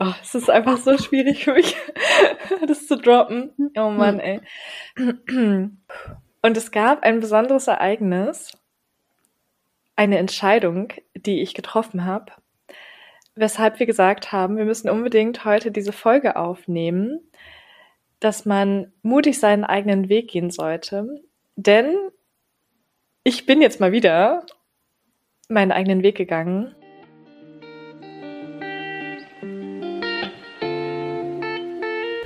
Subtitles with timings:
[0.00, 1.76] Oh, es ist einfach so schwierig für mich,
[2.66, 3.52] das zu droppen.
[3.76, 4.40] Oh Mann, ey.
[6.42, 8.52] Und es gab ein besonderes Ereignis,
[9.96, 12.32] eine Entscheidung, die ich getroffen habe,
[13.34, 17.20] weshalb wir gesagt haben, wir müssen unbedingt heute diese Folge aufnehmen,
[18.20, 21.08] dass man mutig seinen eigenen Weg gehen sollte.
[21.56, 21.96] Denn
[23.24, 24.46] ich bin jetzt mal wieder
[25.48, 26.74] meinen eigenen Weg gegangen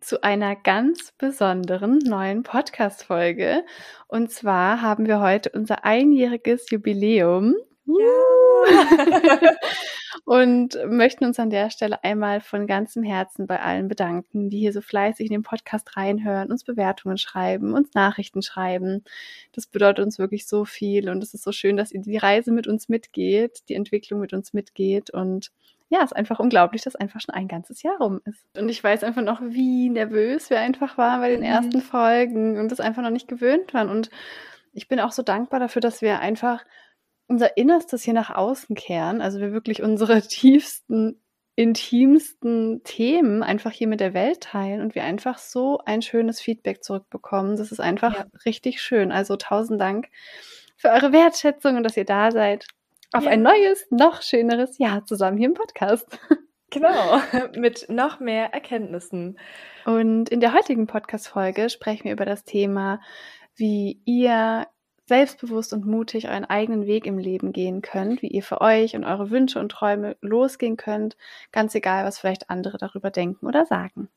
[0.00, 3.64] Zu einer ganz besonderen neuen Podcast-Folge.
[4.08, 7.54] Und zwar haben wir heute unser einjähriges Jubiläum.
[7.86, 9.50] Ja.
[10.24, 14.72] und möchten uns an der Stelle einmal von ganzem Herzen bei allen bedanken, die hier
[14.72, 19.04] so fleißig in den Podcast reinhören, uns Bewertungen schreiben, uns Nachrichten schreiben.
[19.52, 22.52] Das bedeutet uns wirklich so viel und es ist so schön, dass ihr die Reise
[22.52, 25.50] mit uns mitgeht, die Entwicklung mit uns mitgeht und
[25.90, 28.44] ja, ist einfach unglaublich, dass einfach schon ein ganzes Jahr rum ist.
[28.58, 31.46] Und ich weiß einfach noch, wie nervös wir einfach waren bei den mhm.
[31.46, 33.90] ersten Folgen und das einfach noch nicht gewöhnt waren.
[33.90, 34.10] Und
[34.72, 36.64] ich bin auch so dankbar dafür, dass wir einfach
[37.26, 39.20] unser Innerstes hier nach außen kehren.
[39.20, 41.20] Also wir wirklich unsere tiefsten,
[41.54, 46.82] intimsten Themen einfach hier mit der Welt teilen und wir einfach so ein schönes Feedback
[46.82, 47.56] zurückbekommen.
[47.56, 48.26] Das ist einfach ja.
[48.44, 49.12] richtig schön.
[49.12, 50.08] Also tausend Dank
[50.76, 52.66] für eure Wertschätzung und dass ihr da seid
[53.14, 53.30] auf ja.
[53.30, 56.18] ein neues, noch schöneres Jahr zusammen hier im Podcast.
[56.70, 57.20] Genau,
[57.56, 59.38] mit noch mehr Erkenntnissen.
[59.84, 63.00] Und in der heutigen Podcast-Folge sprechen wir über das Thema,
[63.54, 64.66] wie ihr
[65.06, 69.04] selbstbewusst und mutig euren eigenen Weg im Leben gehen könnt, wie ihr für euch und
[69.04, 71.16] eure Wünsche und Träume losgehen könnt,
[71.52, 74.08] ganz egal, was vielleicht andere darüber denken oder sagen.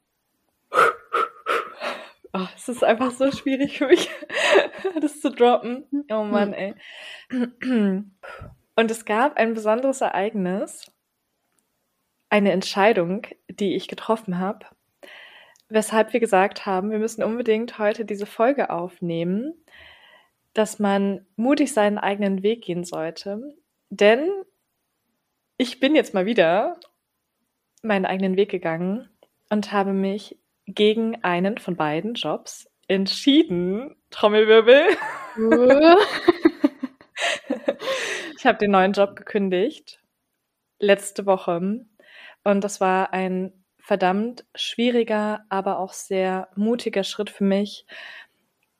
[2.34, 4.10] Oh, es ist einfach so schwierig für mich,
[5.00, 5.86] das zu droppen.
[6.10, 6.74] Oh Mann, ey.
[8.78, 10.86] Und es gab ein besonderes Ereignis,
[12.30, 14.68] eine Entscheidung, die ich getroffen habe,
[15.68, 19.56] weshalb wir gesagt haben, wir müssen unbedingt heute diese Folge aufnehmen,
[20.54, 23.56] dass man mutig seinen eigenen Weg gehen sollte.
[23.90, 24.30] Denn
[25.58, 26.80] ich bin jetzt mal wieder
[27.82, 29.10] meinen eigenen Weg gegangen
[29.50, 33.96] und habe mich gegen einen von beiden Jobs entschieden.
[34.12, 34.86] Trommelwirbel.
[38.48, 40.02] Habe den neuen Job gekündigt
[40.80, 41.86] letzte Woche
[42.44, 47.86] und das war ein verdammt schwieriger, aber auch sehr mutiger Schritt für mich,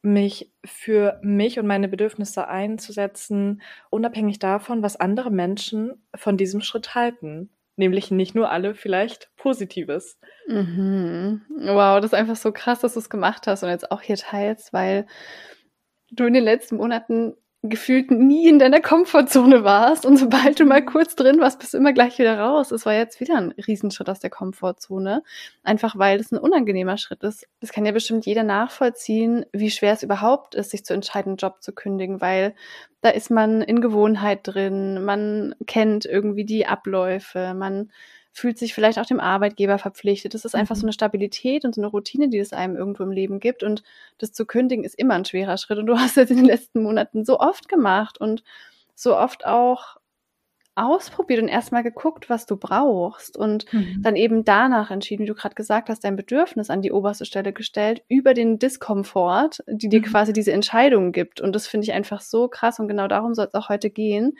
[0.02, 6.96] mich für mich und meine Bedürfnisse einzusetzen, unabhängig davon, was andere Menschen von diesem Schritt
[6.96, 7.50] halten.
[7.76, 10.20] Nämlich nicht nur alle vielleicht Positives.
[10.48, 11.42] Mhm.
[11.50, 14.18] Wow, das ist einfach so krass, dass du es gemacht hast und jetzt auch hier
[14.18, 15.06] teilst, weil
[16.10, 17.36] du in den letzten Monaten
[17.70, 20.06] gefühlt nie in deiner Komfortzone warst.
[20.06, 22.72] Und sobald du mal kurz drin warst, bist du immer gleich wieder raus.
[22.72, 25.24] Es war jetzt wieder ein Riesenschritt aus der Komfortzone,
[25.64, 27.48] einfach weil es ein unangenehmer Schritt ist.
[27.60, 31.38] Das kann ja bestimmt jeder nachvollziehen, wie schwer es überhaupt ist, sich zu entscheiden, einen
[31.38, 32.56] Job zu kündigen, weil
[33.02, 37.92] da ist man in Gewohnheit drin, man kennt irgendwie die Abläufe, man
[38.38, 40.36] fühlt sich vielleicht auch dem Arbeitgeber verpflichtet.
[40.36, 40.90] Das ist einfach so mhm.
[40.90, 43.64] eine Stabilität und so eine Routine, die es einem irgendwo im Leben gibt.
[43.64, 43.82] Und
[44.20, 45.80] das zu kündigen ist immer ein schwerer Schritt.
[45.80, 48.44] Und du hast es in den letzten Monaten so oft gemacht und
[48.94, 49.98] so oft auch
[50.76, 54.04] ausprobiert und erstmal geguckt, was du brauchst und mhm.
[54.04, 57.54] dann eben danach entschieden, wie du gerade gesagt hast, dein Bedürfnis an die oberste Stelle
[57.54, 60.06] gestellt, über den Diskomfort, die dir mhm.
[60.06, 61.42] quasi diese Entscheidung gibt.
[61.42, 64.38] Und das finde ich einfach so krass und genau darum soll es auch heute gehen.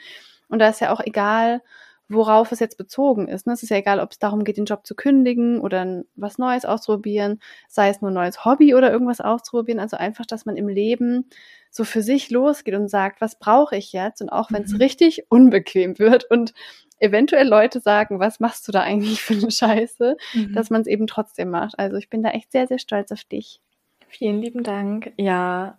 [0.48, 1.62] Und da ist ja auch egal,
[2.08, 3.46] worauf es jetzt bezogen ist.
[3.46, 3.52] Ne?
[3.52, 6.64] Es ist ja egal, ob es darum geht, den Job zu kündigen oder was Neues
[6.64, 9.80] auszuprobieren, sei es nur ein neues Hobby oder irgendwas auszuprobieren.
[9.80, 11.28] Also einfach, dass man im Leben
[11.70, 14.22] so für sich losgeht und sagt, was brauche ich jetzt?
[14.22, 14.78] Und auch wenn es mhm.
[14.78, 16.54] richtig unbequem wird und
[16.98, 20.54] eventuell Leute sagen, was machst du da eigentlich für eine Scheiße, mhm.
[20.54, 21.78] dass man es eben trotzdem macht.
[21.78, 23.60] Also ich bin da echt sehr, sehr stolz auf dich.
[24.08, 25.12] Vielen lieben Dank.
[25.18, 25.76] Ja,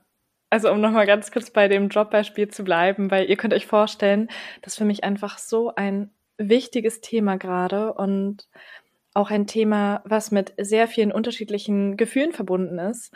[0.52, 4.30] also um nochmal ganz kurz bei dem Jobbeispiel zu bleiben, weil ihr könnt euch vorstellen,
[4.62, 6.10] dass für mich einfach so ein
[6.40, 8.48] wichtiges Thema gerade und
[9.14, 13.14] auch ein Thema, was mit sehr vielen unterschiedlichen Gefühlen verbunden ist.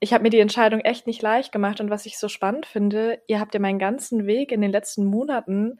[0.00, 3.20] Ich habe mir die Entscheidung echt nicht leicht gemacht und was ich so spannend finde,
[3.26, 5.78] ihr habt ja meinen ganzen Weg in den letzten Monaten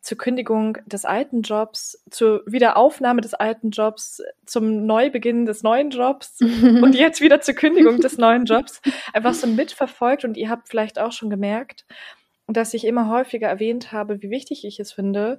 [0.00, 6.40] zur Kündigung des alten Jobs, zur Wiederaufnahme des alten Jobs, zum Neubeginn des neuen Jobs
[6.40, 8.80] und jetzt wieder zur Kündigung des neuen Jobs
[9.12, 10.24] einfach so mitverfolgt.
[10.24, 11.84] Und ihr habt vielleicht auch schon gemerkt,
[12.46, 15.38] dass ich immer häufiger erwähnt habe, wie wichtig ich es finde,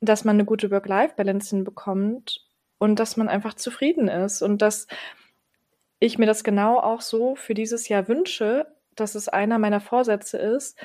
[0.00, 2.46] dass man eine gute Work-Life-Balance hinbekommt
[2.78, 4.86] und dass man einfach zufrieden ist und dass
[6.00, 10.38] ich mir das genau auch so für dieses Jahr wünsche, dass es einer meiner Vorsätze
[10.38, 10.78] ist,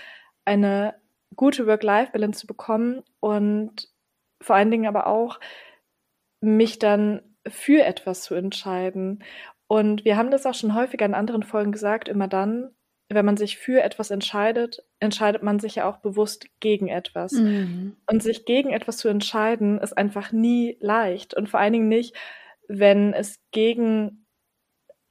[0.46, 0.96] eine
[1.36, 3.90] gute Work-Life-Balance zu bekommen und
[4.42, 5.40] vor allen Dingen aber auch
[6.42, 9.24] mich dann für etwas zu entscheiden.
[9.68, 12.72] Und wir haben das auch schon häufiger in anderen Folgen gesagt, immer dann,
[13.10, 17.32] wenn man sich für etwas entscheidet, entscheidet man sich ja auch bewusst gegen etwas.
[17.32, 17.96] Mhm.
[18.06, 21.34] Und sich gegen etwas zu entscheiden, ist einfach nie leicht.
[21.34, 22.16] Und vor allen Dingen nicht,
[22.68, 24.26] wenn es gegen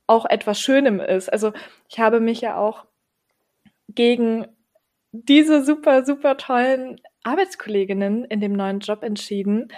[0.06, 1.30] auch etwas Schönem ist.
[1.30, 1.52] Also
[1.88, 2.86] ich habe mich ja auch
[3.88, 4.46] gegen
[5.10, 9.68] diese super, super tollen Arbeitskolleginnen in dem neuen Job entschieden.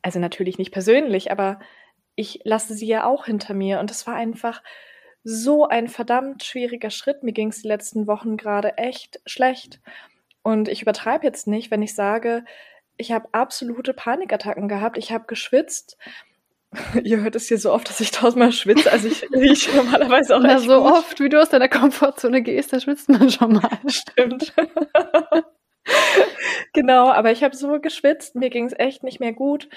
[0.00, 1.60] Also natürlich nicht persönlich, aber
[2.16, 3.80] ich lasse sie ja auch hinter mir.
[3.80, 4.62] Und es war einfach
[5.24, 7.22] so ein verdammt schwieriger Schritt.
[7.22, 9.80] Mir ging es die letzten Wochen gerade echt schlecht.
[10.42, 12.44] Und ich übertreibe jetzt nicht, wenn ich sage,
[12.96, 14.98] ich habe absolute Panikattacken gehabt.
[14.98, 15.96] Ich habe geschwitzt.
[17.02, 18.90] Ihr hört es hier so oft, dass ich tausendmal schwitze.
[18.90, 20.92] Also ich rieche normalerweise auch Na, so gut.
[20.92, 23.70] oft, wie du aus deiner Komfortzone gehst, da schwitzt man schon mal.
[23.88, 24.52] Stimmt.
[26.72, 28.34] genau, aber ich habe so geschwitzt.
[28.34, 29.68] Mir ging es echt nicht mehr gut.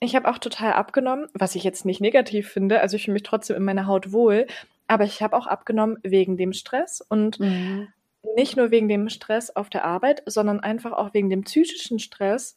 [0.00, 2.80] Ich habe auch total abgenommen, was ich jetzt nicht negativ finde.
[2.80, 4.46] Also ich fühle mich trotzdem in meiner Haut wohl.
[4.92, 7.88] Aber ich habe auch abgenommen wegen dem Stress und mhm.
[8.36, 12.56] nicht nur wegen dem Stress auf der Arbeit, sondern einfach auch wegen dem psychischen Stress.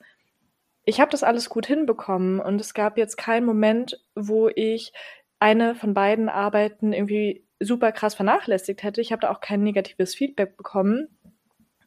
[0.83, 4.91] Ich habe das alles gut hinbekommen und es gab jetzt keinen Moment, wo ich
[5.39, 8.99] eine von beiden Arbeiten irgendwie super krass vernachlässigt hätte.
[8.99, 11.07] Ich habe da auch kein negatives Feedback bekommen.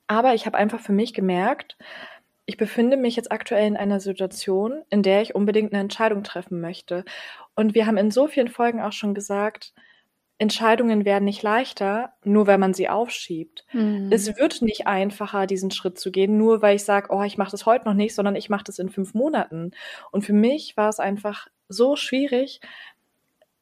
[0.07, 1.77] Aber ich habe einfach für mich gemerkt,
[2.47, 6.63] ich befinde mich jetzt aktuell in einer Situation, in der ich unbedingt eine Entscheidung treffen
[6.63, 7.05] möchte.
[7.55, 9.75] Und wir haben in so vielen Folgen auch schon gesagt,
[10.39, 13.67] Entscheidungen werden nicht leichter, nur weil man sie aufschiebt.
[13.73, 14.09] Mhm.
[14.13, 17.51] Es wird nicht einfacher, diesen Schritt zu gehen, nur weil ich sage, oh, ich mache
[17.51, 19.73] das heute noch nicht, sondern ich mache das in fünf Monaten.
[20.13, 22.61] Und für mich war es einfach so schwierig,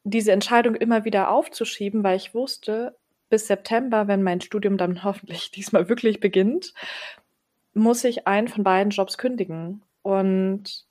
[0.03, 2.95] diese Entscheidung immer wieder aufzuschieben, weil ich wusste,
[3.29, 6.73] bis September, wenn mein Studium dann hoffentlich diesmal wirklich beginnt,
[7.73, 9.81] muss ich einen von beiden Jobs kündigen.
[10.03, 10.85] Und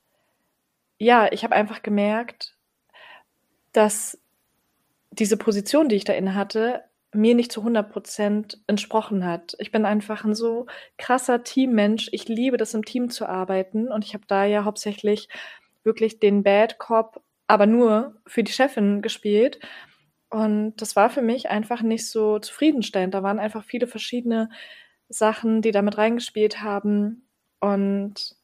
[0.99, 2.57] ja, ich habe einfach gemerkt,
[3.73, 4.19] dass
[5.19, 9.57] diese Position, die ich da inne hatte, mir nicht zu 100 Prozent entsprochen hat.
[9.59, 10.67] Ich bin einfach ein so
[10.99, 12.09] krasser Teammensch.
[12.13, 13.89] Ich liebe das, im Team zu arbeiten.
[13.89, 15.29] Und ich habe da ja hauptsächlich
[15.85, 19.61] wirklich den Bad Cop, aber nur für die Chefin gespielt.
[20.29, 23.15] Und das war für mich einfach nicht so zufriedenstellend.
[23.15, 24.51] Da waren einfach viele verschiedene
[25.09, 27.29] Sachen, die damit reingespielt haben.
[27.61, 28.37] Und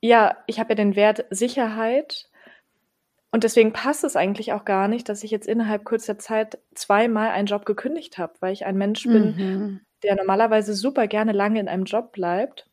[0.00, 2.28] ja, ich habe ja den Wert Sicherheit
[3.34, 7.30] und deswegen passt es eigentlich auch gar nicht, dass ich jetzt innerhalb kurzer Zeit zweimal
[7.30, 9.80] einen Job gekündigt habe, weil ich ein Mensch bin, mhm.
[10.04, 12.68] der normalerweise super gerne lange in einem Job bleibt.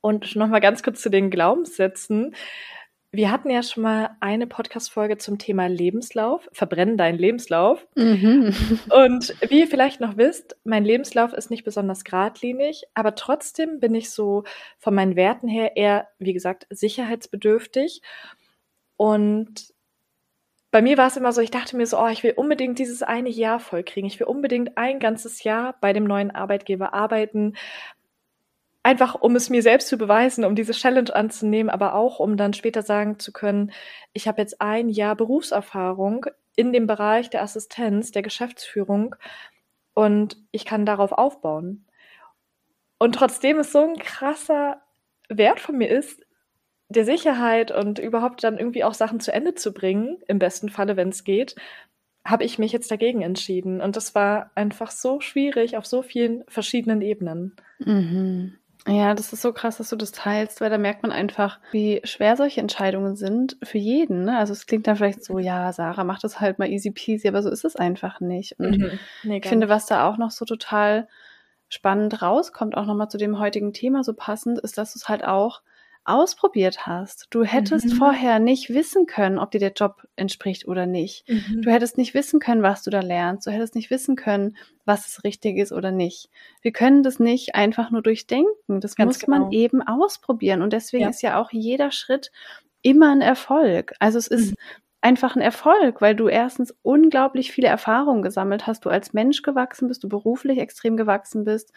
[0.00, 2.34] Und nochmal ganz kurz zu den Glaubenssätzen.
[3.12, 7.86] Wir hatten ja schon mal eine Podcast-Folge zum Thema Lebenslauf, verbrennen deinen Lebenslauf.
[7.94, 8.52] Mhm.
[8.90, 13.94] Und wie ihr vielleicht noch wisst, mein Lebenslauf ist nicht besonders geradlinig, aber trotzdem bin
[13.94, 14.42] ich so
[14.80, 18.02] von meinen Werten her eher, wie gesagt, sicherheitsbedürftig.
[19.00, 19.72] Und
[20.70, 23.02] bei mir war es immer so, ich dachte mir so, oh, ich will unbedingt dieses
[23.02, 24.06] eine Jahr vollkriegen.
[24.06, 27.54] Ich will unbedingt ein ganzes Jahr bei dem neuen Arbeitgeber arbeiten.
[28.82, 32.52] Einfach, um es mir selbst zu beweisen, um diese Challenge anzunehmen, aber auch, um dann
[32.52, 33.72] später sagen zu können,
[34.12, 39.16] ich habe jetzt ein Jahr Berufserfahrung in dem Bereich der Assistenz, der Geschäftsführung
[39.94, 41.86] und ich kann darauf aufbauen.
[42.98, 44.82] Und trotzdem es so ein krasser
[45.30, 46.20] Wert von mir ist,
[46.90, 50.96] der Sicherheit und überhaupt dann irgendwie auch Sachen zu Ende zu bringen, im besten Falle,
[50.96, 51.54] wenn es geht,
[52.24, 53.80] habe ich mich jetzt dagegen entschieden.
[53.80, 57.56] Und das war einfach so schwierig auf so vielen verschiedenen Ebenen.
[57.78, 58.56] Mhm.
[58.86, 62.00] Ja, das ist so krass, dass du das teilst, weil da merkt man einfach, wie
[62.04, 64.24] schwer solche Entscheidungen sind für jeden.
[64.24, 64.38] Ne?
[64.38, 67.42] Also es klingt dann vielleicht so, ja, Sarah, mach das halt mal easy peasy, aber
[67.42, 68.58] so ist es einfach nicht.
[68.58, 68.98] Und mhm.
[69.22, 71.08] nee, ich finde, was da auch noch so total
[71.68, 75.24] spannend rauskommt, auch nochmal zu dem heutigen Thema so passend, ist, dass du es halt
[75.24, 75.62] auch
[76.12, 77.26] ausprobiert hast.
[77.30, 77.92] Du hättest mhm.
[77.92, 81.28] vorher nicht wissen können, ob dir der Job entspricht oder nicht.
[81.28, 81.62] Mhm.
[81.62, 83.46] Du hättest nicht wissen können, was du da lernst.
[83.46, 86.30] Du hättest nicht wissen können, was es richtig ist oder nicht.
[86.62, 88.80] Wir können das nicht einfach nur durchdenken.
[88.80, 89.38] Das Ganz muss genau.
[89.38, 90.62] man eben ausprobieren.
[90.62, 91.10] Und deswegen ja.
[91.10, 92.30] ist ja auch jeder Schritt
[92.82, 93.94] immer ein Erfolg.
[93.98, 94.56] Also es ist mhm.
[95.02, 99.88] Einfach ein Erfolg, weil du erstens unglaublich viele Erfahrungen gesammelt hast, du als Mensch gewachsen
[99.88, 101.72] bist, du beruflich extrem gewachsen bist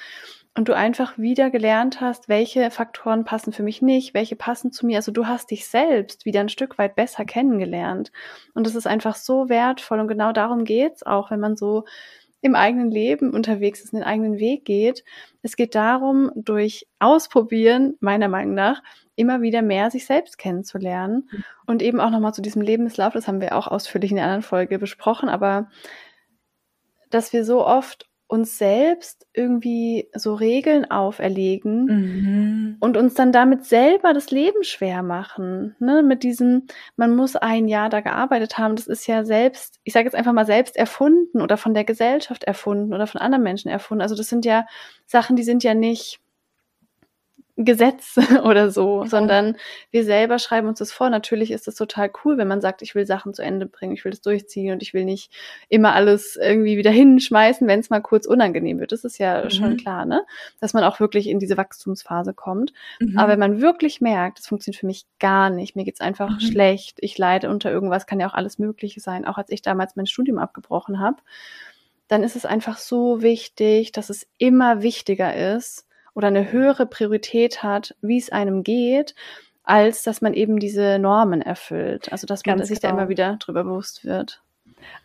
[0.55, 4.85] und du einfach wieder gelernt hast, welche Faktoren passen für mich nicht, welche passen zu
[4.85, 4.97] mir.
[4.97, 8.11] Also du hast dich selbst wieder ein Stück weit besser kennengelernt.
[8.53, 9.99] Und das ist einfach so wertvoll.
[9.99, 11.85] Und genau darum geht's auch, wenn man so
[12.43, 15.05] im eigenen Leben unterwegs ist, den eigenen Weg geht.
[15.41, 18.83] Es geht darum, durch Ausprobieren, meiner Meinung nach,
[19.15, 21.29] immer wieder mehr sich selbst kennenzulernen.
[21.65, 24.41] Und eben auch nochmal zu diesem Lebenslauf, das haben wir auch ausführlich in der anderen
[24.41, 25.69] Folge besprochen, aber
[27.09, 32.77] dass wir so oft uns selbst irgendwie so Regeln auferlegen mhm.
[32.79, 35.75] und uns dann damit selber das Leben schwer machen.
[35.77, 36.01] Ne?
[36.01, 40.05] Mit diesem, man muss ein Jahr da gearbeitet haben, das ist ja selbst, ich sage
[40.05, 44.01] jetzt einfach mal selbst erfunden oder von der Gesellschaft erfunden oder von anderen Menschen erfunden.
[44.01, 44.65] Also das sind ja
[45.05, 46.19] Sachen, die sind ja nicht
[47.55, 49.57] Gesetz oder so, sondern
[49.91, 51.09] wir selber schreiben uns das vor.
[51.09, 54.03] Natürlich ist es total cool, wenn man sagt, ich will Sachen zu Ende bringen, ich
[54.03, 55.31] will das durchziehen und ich will nicht
[55.69, 58.91] immer alles irgendwie wieder hinschmeißen, wenn es mal kurz unangenehm wird.
[58.91, 59.49] Das ist ja mhm.
[59.51, 60.25] schon klar, ne?
[60.61, 62.73] Dass man auch wirklich in diese Wachstumsphase kommt.
[62.99, 63.19] Mhm.
[63.19, 66.39] Aber wenn man wirklich merkt, das funktioniert für mich gar nicht, mir geht's einfach mhm.
[66.39, 69.95] schlecht, ich leide unter irgendwas, kann ja auch alles Mögliche sein, auch als ich damals
[69.95, 71.17] mein Studium abgebrochen habe,
[72.07, 77.63] dann ist es einfach so wichtig, dass es immer wichtiger ist, oder eine höhere Priorität
[77.63, 79.15] hat, wie es einem geht,
[79.63, 82.11] als dass man eben diese Normen erfüllt.
[82.11, 82.95] Also dass man Ganz sich genau.
[82.95, 84.41] da immer wieder drüber bewusst wird.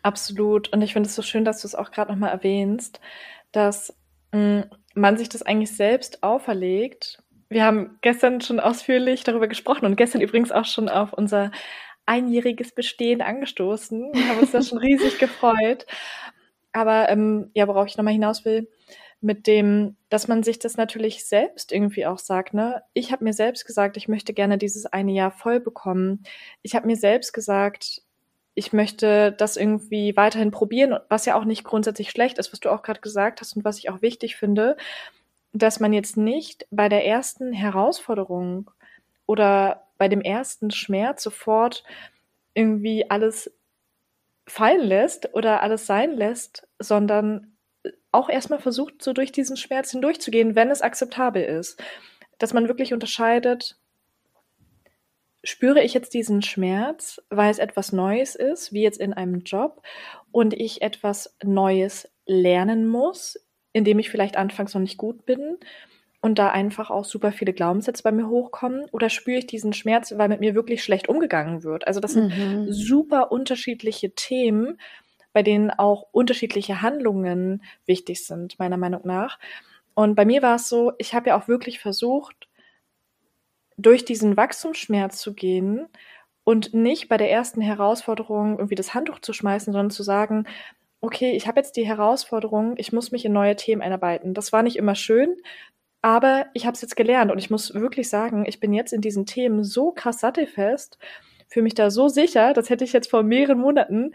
[0.03, 0.71] Absolut.
[0.73, 2.99] Und ich finde es so schön, dass du es auch gerade nochmal erwähnst,
[3.51, 3.95] dass
[4.31, 4.63] mh, hm,
[4.95, 7.23] man sich das eigentlich selbst auferlegt.
[7.49, 11.51] Wir haben gestern schon ausführlich darüber gesprochen und gestern übrigens auch schon auf unser
[12.05, 14.13] einjähriges Bestehen angestoßen.
[14.13, 15.85] Wir haben uns da schon riesig gefreut.
[16.71, 18.67] Aber ähm, ja, worauf ich nochmal hinaus will,
[19.21, 22.83] mit dem, dass man sich das natürlich selbst irgendwie auch sagt, ne?
[22.93, 26.23] Ich habe mir selbst gesagt, ich möchte gerne dieses eine Jahr voll bekommen.
[26.61, 28.01] Ich habe mir selbst gesagt,
[28.55, 32.69] ich möchte das irgendwie weiterhin probieren, was ja auch nicht grundsätzlich schlecht ist, was du
[32.69, 34.77] auch gerade gesagt hast und was ich auch wichtig finde,
[35.53, 38.71] dass man jetzt nicht bei der ersten Herausforderung
[39.25, 41.83] oder bei dem ersten Schmerz sofort
[42.53, 43.51] irgendwie alles
[44.47, 47.55] fallen lässt oder alles sein lässt, sondern
[48.11, 51.81] auch erstmal versucht, so durch diesen Schmerz hindurchzugehen, wenn es akzeptabel ist.
[52.37, 53.77] Dass man wirklich unterscheidet,
[55.43, 59.81] spüre ich jetzt diesen Schmerz, weil es etwas Neues ist, wie jetzt in einem Job,
[60.31, 63.39] und ich etwas Neues lernen muss,
[63.73, 65.57] indem ich vielleicht anfangs noch nicht gut bin
[66.21, 70.13] und da einfach auch super viele Glaubenssätze bei mir hochkommen, oder spüre ich diesen Schmerz,
[70.17, 71.87] weil mit mir wirklich schlecht umgegangen wird.
[71.87, 72.71] Also das sind mhm.
[72.71, 74.79] super unterschiedliche Themen,
[75.33, 79.39] bei denen auch unterschiedliche Handlungen wichtig sind, meiner Meinung nach.
[79.93, 82.47] Und bei mir war es so, ich habe ja auch wirklich versucht,
[83.77, 85.87] durch diesen Wachstumsschmerz zu gehen
[86.43, 90.45] und nicht bei der ersten Herausforderung irgendwie das Handtuch zu schmeißen, sondern zu sagen,
[91.01, 94.33] okay, ich habe jetzt die Herausforderung, ich muss mich in neue Themen einarbeiten.
[94.33, 95.37] Das war nicht immer schön,
[96.01, 99.01] aber ich habe es jetzt gelernt und ich muss wirklich sagen, ich bin jetzt in
[99.01, 100.97] diesen Themen so krass sattelfest,
[101.47, 104.13] fühle mich da so sicher, das hätte ich jetzt vor mehreren Monaten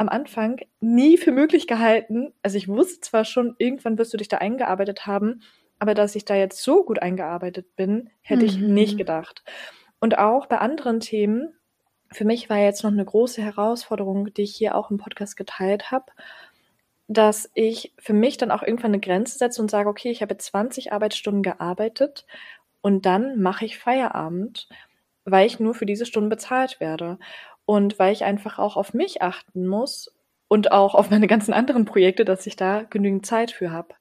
[0.00, 2.32] am Anfang nie für möglich gehalten.
[2.42, 5.42] Also ich wusste zwar schon, irgendwann wirst du dich da eingearbeitet haben,
[5.78, 8.46] aber dass ich da jetzt so gut eingearbeitet bin, hätte mhm.
[8.46, 9.44] ich nicht gedacht.
[10.00, 11.52] Und auch bei anderen Themen,
[12.10, 15.90] für mich war jetzt noch eine große Herausforderung, die ich hier auch im Podcast geteilt
[15.90, 16.06] habe,
[17.06, 20.32] dass ich für mich dann auch irgendwann eine Grenze setze und sage, okay, ich habe
[20.32, 22.24] jetzt 20 Arbeitsstunden gearbeitet
[22.80, 24.66] und dann mache ich Feierabend,
[25.26, 27.18] weil ich nur für diese Stunden bezahlt werde.
[27.70, 30.12] Und weil ich einfach auch auf mich achten muss
[30.48, 33.94] und auch auf meine ganzen anderen Projekte, dass ich da genügend Zeit für habe.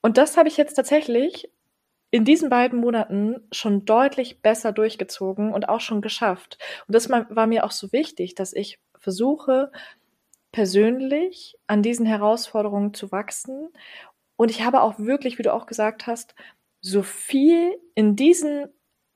[0.00, 1.50] Und das habe ich jetzt tatsächlich
[2.10, 6.56] in diesen beiden Monaten schon deutlich besser durchgezogen und auch schon geschafft.
[6.88, 9.70] Und das war mir auch so wichtig, dass ich versuche,
[10.50, 13.68] persönlich an diesen Herausforderungen zu wachsen.
[14.36, 16.34] Und ich habe auch wirklich, wie du auch gesagt hast,
[16.80, 18.68] so viel in diesen,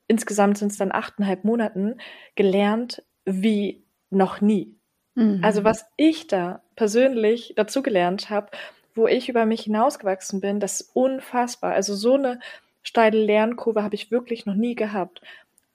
[0.07, 1.99] insgesamt sind es dann achteinhalb Monaten,
[2.35, 4.75] gelernt, wie noch nie.
[5.15, 5.41] Mhm.
[5.43, 8.51] Also was ich da persönlich dazugelernt habe,
[8.95, 11.73] wo ich über mich hinausgewachsen bin, das ist unfassbar.
[11.73, 12.39] Also so eine
[12.81, 15.21] steile Lernkurve habe ich wirklich noch nie gehabt.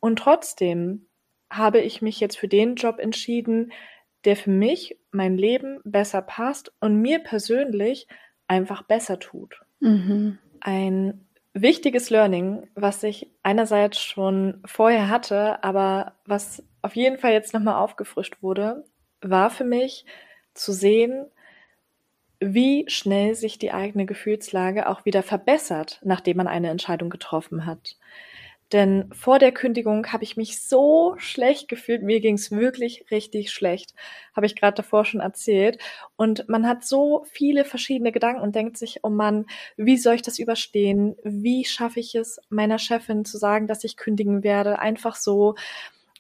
[0.01, 1.07] Und trotzdem
[1.51, 3.73] habe ich mich jetzt für den Job entschieden,
[4.25, 8.09] der für mich, mein Leben besser passt und mir persönlich
[8.47, 9.61] einfach besser tut.
[9.81, 10.39] Mhm.
[10.61, 17.55] Ein wichtiges Learning, was ich einerseits schon vorher hatte, aber was auf jeden Fall jetzt
[17.55, 18.85] nochmal aufgefrischt wurde,
[19.23, 20.05] war für mich
[20.53, 21.27] zu sehen,
[22.41, 27.97] wie schnell sich die eigene Gefühlslage auch wieder verbessert, nachdem man eine Entscheidung getroffen hat.
[28.75, 32.03] Denn vor der Kündigung habe ich mich so schlecht gefühlt.
[32.03, 33.95] Mir ging es wirklich richtig schlecht.
[34.35, 35.79] Habe ich gerade davor schon erzählt.
[36.17, 40.23] Und man hat so viele verschiedene Gedanken und denkt sich, oh Mann, wie soll ich
[40.23, 41.15] das überstehen?
[41.23, 44.81] Wie schaffe ich es, meiner Chefin zu sagen, dass ich kündigen werde?
[44.81, 45.55] Einfach so.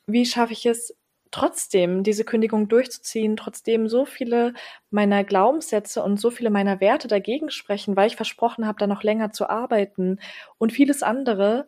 [0.06, 0.94] Wie schaffe ich es,
[1.32, 4.54] trotzdem diese Kündigung durchzuziehen, trotzdem so viele
[4.90, 9.02] meiner Glaubenssätze und so viele meiner Werte dagegen sprechen, weil ich versprochen habe, da noch
[9.02, 10.20] länger zu arbeiten
[10.58, 11.66] und vieles andere.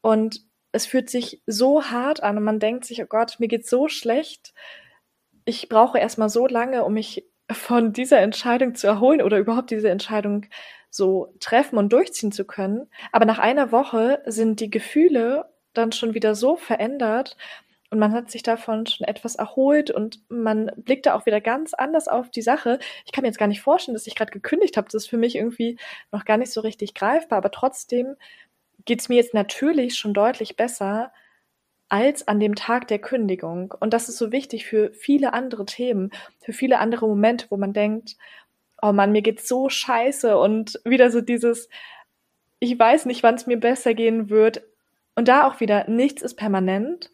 [0.00, 3.70] Und es fühlt sich so hart an und man denkt sich, oh Gott, mir geht's
[3.70, 4.52] so schlecht.
[5.44, 9.88] Ich brauche erstmal so lange, um mich von dieser Entscheidung zu erholen oder überhaupt diese
[9.88, 10.46] Entscheidung
[10.90, 12.88] so treffen und durchziehen zu können.
[13.12, 17.36] Aber nach einer Woche sind die Gefühle dann schon wieder so verändert,
[17.90, 21.72] und man hat sich davon schon etwas erholt und man blickt da auch wieder ganz
[21.72, 22.78] anders auf die Sache.
[23.06, 24.86] Ich kann mir jetzt gar nicht vorstellen, dass ich gerade gekündigt habe.
[24.86, 25.78] Das ist für mich irgendwie
[26.12, 27.38] noch gar nicht so richtig greifbar.
[27.38, 28.16] Aber trotzdem
[28.88, 31.12] geht es mir jetzt natürlich schon deutlich besser
[31.90, 33.74] als an dem Tag der Kündigung.
[33.78, 37.74] Und das ist so wichtig für viele andere Themen, für viele andere Momente, wo man
[37.74, 38.16] denkt,
[38.80, 41.68] oh Mann, mir geht's so scheiße und wieder so dieses,
[42.60, 44.62] ich weiß nicht, wann es mir besser gehen wird.
[45.14, 47.10] Und da auch wieder, nichts ist permanent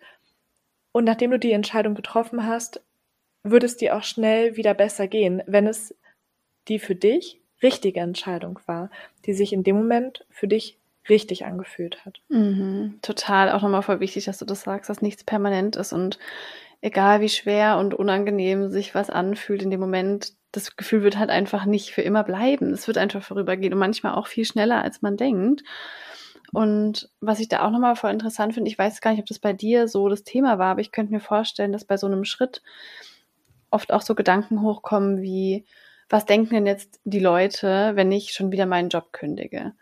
[0.93, 2.85] und nachdem du die Entscheidung getroffen hast,
[3.43, 5.93] würde es dir auch schnell wieder besser gehen, wenn es
[6.69, 8.91] die für dich richtige Entscheidung war,
[9.27, 10.79] die sich in dem Moment für dich
[11.09, 12.21] richtig angefühlt hat.
[12.29, 16.19] Mhm, total, auch nochmal voll wichtig, dass du das sagst, dass nichts permanent ist und
[16.81, 21.31] egal wie schwer und unangenehm sich was anfühlt in dem Moment, das Gefühl wird halt
[21.31, 22.73] einfach nicht für immer bleiben.
[22.73, 25.63] Es wird einfach vorübergehen und manchmal auch viel schneller, als man denkt.
[26.53, 29.41] Und was ich da auch nochmal voll interessant finde, ich weiß gar nicht, ob das
[29.41, 32.25] bei dir so das Thema war, aber ich könnte mir vorstellen, dass bei so einem
[32.25, 32.63] Schritt
[33.71, 35.65] oft auch so Gedanken hochkommen wie,
[36.09, 39.73] was denken denn jetzt die Leute, wenn ich schon wieder meinen Job kündige?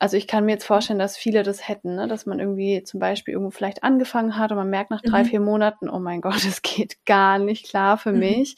[0.00, 2.08] Also ich kann mir jetzt vorstellen, dass viele das hätten, ne?
[2.08, 5.26] dass man irgendwie zum Beispiel irgendwo vielleicht angefangen hat und man merkt nach drei, mhm.
[5.26, 8.18] vier Monaten, oh mein Gott, es geht gar nicht klar für mhm.
[8.18, 8.56] mich.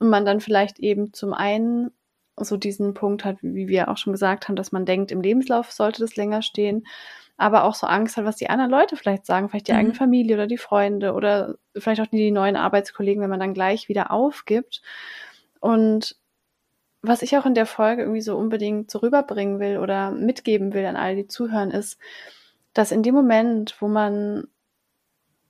[0.00, 1.92] Und man dann vielleicht eben zum einen
[2.36, 5.70] so diesen Punkt hat, wie wir auch schon gesagt haben, dass man denkt, im Lebenslauf
[5.70, 6.84] sollte das länger stehen,
[7.36, 9.78] aber auch so Angst hat, was die anderen Leute vielleicht sagen, vielleicht die mhm.
[9.78, 13.88] eigene Familie oder die Freunde oder vielleicht auch die neuen Arbeitskollegen, wenn man dann gleich
[13.88, 14.82] wieder aufgibt.
[15.60, 16.16] Und
[17.02, 20.86] was ich auch in der Folge irgendwie so unbedingt so rüberbringen will oder mitgeben will
[20.86, 21.98] an alle, die zuhören, ist,
[22.74, 24.44] dass in dem Moment, wo man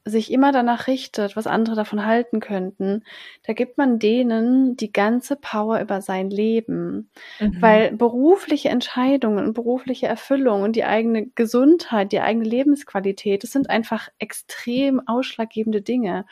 [0.05, 3.05] sich immer danach richtet, was andere davon halten könnten,
[3.45, 7.11] da gibt man denen die ganze Power über sein Leben.
[7.39, 7.63] Mhm.
[7.63, 13.71] Weil berufliche Entscheidungen und berufliche Erfüllung und die eigene Gesundheit, die eigene Lebensqualität, das sind
[13.71, 16.25] einfach extrem ausschlaggebende Dinge.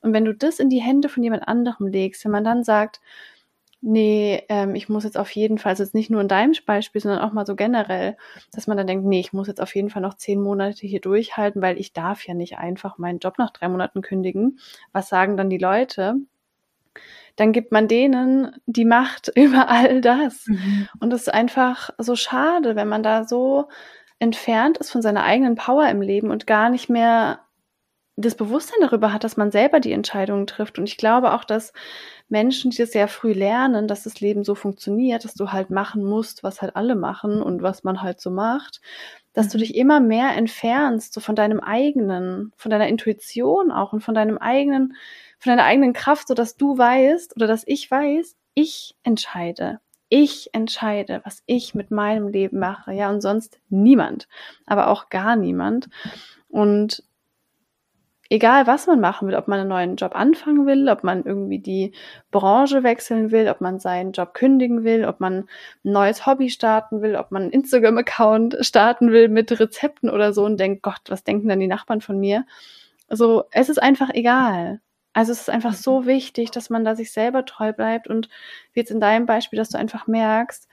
[0.00, 3.00] Und wenn du das in die Hände von jemand anderem legst, wenn man dann sagt,
[3.80, 7.00] nee, ähm, ich muss jetzt auf jeden Fall, also jetzt nicht nur in deinem Beispiel,
[7.00, 8.16] sondern auch mal so generell,
[8.52, 11.00] dass man dann denkt, nee, ich muss jetzt auf jeden Fall noch zehn Monate hier
[11.00, 14.58] durchhalten, weil ich darf ja nicht einfach meinen Job nach drei Monaten kündigen.
[14.92, 16.16] Was sagen dann die Leute?
[17.36, 20.46] Dann gibt man denen die Macht über all das.
[20.46, 20.88] Mhm.
[21.00, 23.68] Und es ist einfach so schade, wenn man da so
[24.18, 27.40] entfernt ist von seiner eigenen Power im Leben und gar nicht mehr
[28.16, 30.78] das Bewusstsein darüber hat, dass man selber die Entscheidungen trifft.
[30.78, 31.72] Und ich glaube auch, dass
[32.28, 36.04] Menschen, die das sehr früh lernen, dass das Leben so funktioniert, dass du halt machen
[36.04, 38.80] musst, was halt alle machen und was man halt so macht,
[39.32, 39.50] dass mhm.
[39.52, 44.14] du dich immer mehr entfernst, so von deinem eigenen, von deiner Intuition auch und von
[44.14, 44.94] deinem eigenen,
[45.38, 49.80] von deiner eigenen Kraft, so dass du weißt oder dass ich weiß, ich entscheide.
[50.10, 54.26] Ich entscheide, was ich mit meinem Leben mache, ja, und sonst niemand,
[54.66, 55.88] aber auch gar niemand.
[56.48, 57.02] Und
[58.30, 61.58] egal was man machen will, ob man einen neuen Job anfangen will, ob man irgendwie
[61.58, 61.92] die
[62.30, 65.48] Branche wechseln will, ob man seinen Job kündigen will, ob man
[65.84, 70.44] ein neues Hobby starten will, ob man einen Instagram-Account starten will mit Rezepten oder so
[70.44, 72.44] und denkt, Gott, was denken dann die Nachbarn von mir?
[73.08, 74.80] Also es ist einfach egal.
[75.14, 78.28] Also es ist einfach so wichtig, dass man da sich selber treu bleibt und
[78.72, 80.68] wie jetzt in deinem Beispiel, dass du einfach merkst,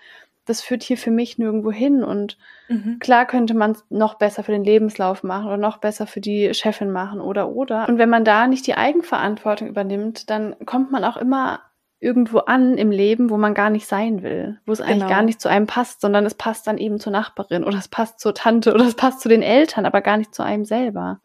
[0.46, 2.04] das führt hier für mich nirgendwo hin.
[2.04, 2.38] Und
[2.70, 3.00] mhm.
[3.00, 6.54] klar könnte man es noch besser für den Lebenslauf machen oder noch besser für die
[6.54, 7.90] Chefin machen oder oder.
[7.90, 11.60] Und wenn man da nicht die Eigenverantwortung übernimmt, dann kommt man auch immer
[12.00, 14.92] irgendwo an im Leben, wo man gar nicht sein will, wo es genau.
[14.92, 17.88] eigentlich gar nicht zu einem passt, sondern es passt dann eben zur Nachbarin oder es
[17.88, 21.20] passt zur Tante oder es passt zu den Eltern, aber gar nicht zu einem selber.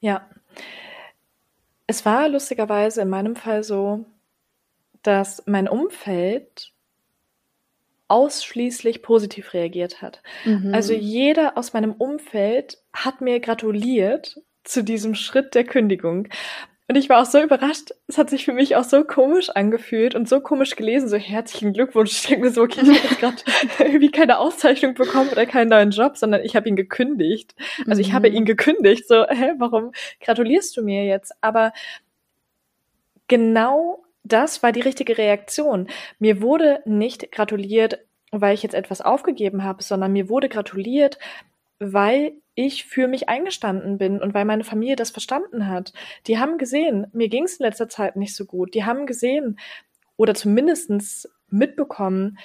[0.00, 0.26] Ja.
[1.86, 4.04] Es war lustigerweise in meinem Fall so,
[5.02, 6.72] dass mein Umfeld
[8.10, 10.22] ausschließlich positiv reagiert hat.
[10.44, 10.74] Mhm.
[10.74, 16.28] Also jeder aus meinem Umfeld hat mir gratuliert zu diesem Schritt der Kündigung.
[16.88, 17.92] Und ich war auch so überrascht.
[18.08, 21.08] Es hat sich für mich auch so komisch angefühlt und so komisch gelesen.
[21.08, 22.10] So herzlichen Glückwunsch.
[22.10, 23.36] Ich denke mir so, okay, ich habe jetzt gerade
[23.78, 27.54] irgendwie keine Auszeichnung bekommen oder keinen neuen Job, sondern ich habe ihn gekündigt.
[27.86, 28.38] Also ich habe mhm.
[28.38, 29.06] ihn gekündigt.
[29.06, 31.32] So, hä, warum gratulierst du mir jetzt?
[31.40, 31.72] Aber
[33.28, 35.88] genau das war die richtige Reaktion.
[36.18, 37.98] Mir wurde nicht gratuliert,
[38.32, 41.18] weil ich jetzt etwas aufgegeben habe, sondern mir wurde gratuliert,
[41.78, 45.92] weil ich für mich eingestanden bin und weil meine Familie das verstanden hat.
[46.26, 48.74] Die haben gesehen, mir ging es in letzter Zeit nicht so gut.
[48.74, 49.58] Die haben gesehen
[50.16, 52.38] oder zumindest mitbekommen,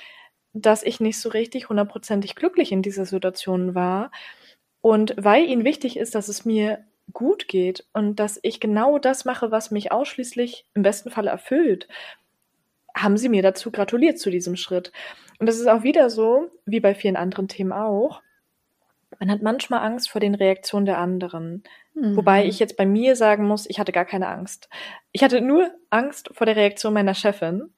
[0.54, 4.12] dass ich nicht so richtig hundertprozentig glücklich in dieser Situation war.
[4.80, 6.86] Und weil ihnen wichtig ist, dass es mir
[7.16, 11.88] gut geht und dass ich genau das mache, was mich ausschließlich im besten Fall erfüllt,
[12.96, 14.92] haben sie mir dazu gratuliert zu diesem Schritt.
[15.40, 18.22] Und das ist auch wieder so, wie bei vielen anderen Themen auch.
[19.20, 21.64] Man hat manchmal Angst vor den Reaktionen der anderen.
[21.94, 22.16] Mhm.
[22.16, 24.70] Wobei ich jetzt bei mir sagen muss, ich hatte gar keine Angst.
[25.12, 27.74] Ich hatte nur Angst vor der Reaktion meiner Chefin.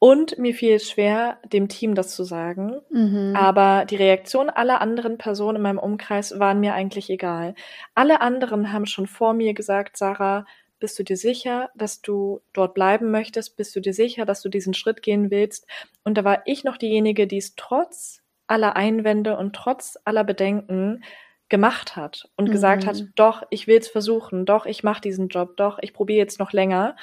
[0.00, 2.80] Und mir fiel es schwer, dem Team das zu sagen.
[2.90, 3.34] Mhm.
[3.34, 7.54] Aber die Reaktion aller anderen Personen in meinem Umkreis waren mir eigentlich egal.
[7.94, 10.46] Alle anderen haben schon vor mir gesagt, Sarah,
[10.78, 13.56] bist du dir sicher, dass du dort bleiben möchtest?
[13.56, 15.66] Bist du dir sicher, dass du diesen Schritt gehen willst?
[16.04, 21.02] Und da war ich noch diejenige, die es trotz aller Einwände und trotz aller Bedenken
[21.48, 22.52] gemacht hat und mhm.
[22.52, 26.18] gesagt hat, doch, ich will es versuchen, doch, ich mache diesen Job, doch, ich probiere
[26.18, 26.94] jetzt noch länger.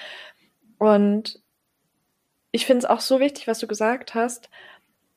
[0.77, 1.41] Und
[2.55, 4.49] ich finde es auch so wichtig, was du gesagt hast.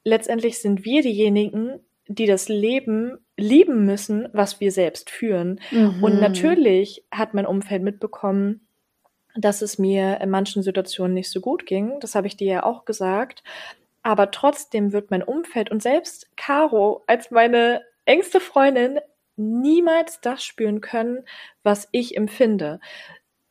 [0.03, 5.61] Letztendlich sind wir diejenigen, die das Leben lieben müssen, was wir selbst führen.
[5.70, 6.03] Mhm.
[6.03, 8.66] Und natürlich hat mein Umfeld mitbekommen,
[9.37, 12.01] dass es mir in manchen Situationen nicht so gut ging.
[12.01, 13.44] Das habe ich dir ja auch gesagt.
[14.03, 18.98] Aber trotzdem wird mein Umfeld und selbst Caro als meine engste Freundin
[19.37, 21.24] niemals das spüren können,
[21.62, 22.81] was ich empfinde.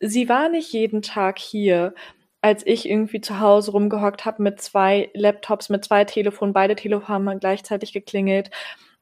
[0.01, 1.93] Sie war nicht jeden Tag hier,
[2.47, 7.09] als ich irgendwie zu Hause rumgehockt habe mit zwei Laptops, mit zwei Telefonen, beide Telefone
[7.09, 8.51] haben gleichzeitig geklingelt.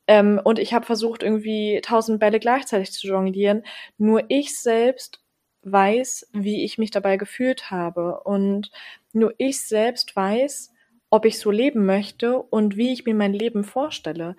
[0.07, 3.61] Ähm, und ich habe versucht, irgendwie tausend Bälle gleichzeitig zu jonglieren.
[3.99, 5.19] Nur ich selbst
[5.61, 8.21] weiß, wie ich mich dabei gefühlt habe.
[8.23, 8.71] Und
[9.13, 10.73] nur ich selbst weiß,
[11.11, 14.35] ob ich so leben möchte und wie ich mir mein Leben vorstelle.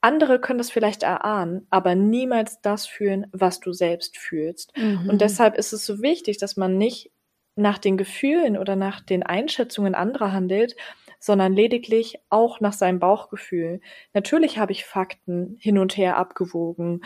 [0.00, 4.72] Andere können das vielleicht erahnen, aber niemals das fühlen, was du selbst fühlst.
[4.76, 5.10] Mhm.
[5.10, 7.10] Und deshalb ist es so wichtig, dass man nicht
[7.56, 10.76] nach den Gefühlen oder nach den Einschätzungen anderer handelt,
[11.18, 13.80] sondern lediglich auch nach seinem Bauchgefühl.
[14.12, 17.02] Natürlich habe ich Fakten hin und her abgewogen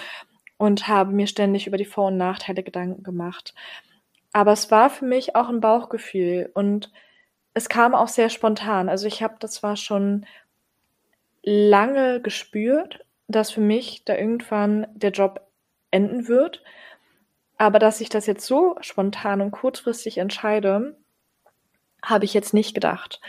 [0.59, 3.55] und habe mir ständig über die Vor- und Nachteile Gedanken gemacht.
[4.33, 6.93] Aber es war für mich auch ein Bauchgefühl und
[7.55, 8.89] es kam auch sehr spontan.
[8.89, 10.27] Also ich habe das zwar schon
[11.43, 15.49] lange gespürt, dass für mich da irgendwann der Job
[15.91, 16.63] enden wird,
[17.61, 20.97] aber dass ich das jetzt so spontan und kurzfristig entscheide,
[22.03, 23.21] habe ich jetzt nicht gedacht.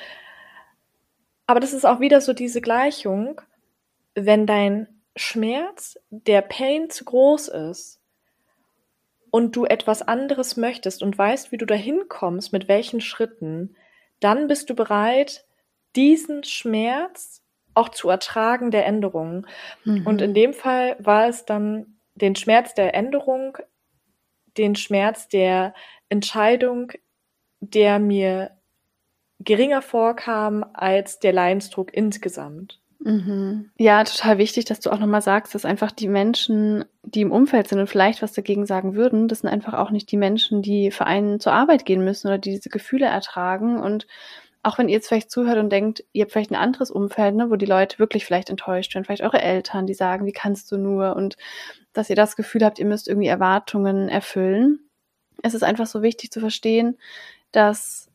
[1.47, 3.41] Aber das ist auch wieder so diese Gleichung,
[4.15, 7.99] wenn dein Schmerz, der Pain zu groß ist
[9.31, 13.75] und du etwas anderes möchtest und weißt, wie du dahin kommst, mit welchen Schritten,
[14.21, 15.43] dann bist du bereit,
[15.97, 19.45] diesen Schmerz auch zu ertragen der Änderung.
[19.83, 20.07] Mhm.
[20.07, 23.57] Und in dem Fall war es dann den Schmerz der Änderung,
[24.57, 25.73] den Schmerz der
[26.09, 26.91] Entscheidung,
[27.59, 28.51] der mir
[29.39, 32.79] geringer vorkam als der Leidensdruck insgesamt.
[33.03, 33.71] Mhm.
[33.77, 37.67] Ja, total wichtig, dass du auch nochmal sagst, dass einfach die Menschen, die im Umfeld
[37.67, 40.91] sind und vielleicht was dagegen sagen würden, das sind einfach auch nicht die Menschen, die
[40.91, 43.79] für einen zur Arbeit gehen müssen oder die diese Gefühle ertragen.
[43.79, 44.05] Und
[44.63, 47.50] auch wenn ihr jetzt vielleicht zuhört und denkt, ihr habt vielleicht ein anderes Umfeld, ne,
[47.50, 50.78] wo die Leute wirklich vielleicht enttäuscht werden, vielleicht eure Eltern, die sagen, wie kannst du
[50.78, 51.38] nur und
[51.93, 54.80] dass ihr das Gefühl habt, ihr müsst irgendwie Erwartungen erfüllen.
[55.41, 56.97] Es ist einfach so wichtig zu verstehen,
[57.52, 58.11] dass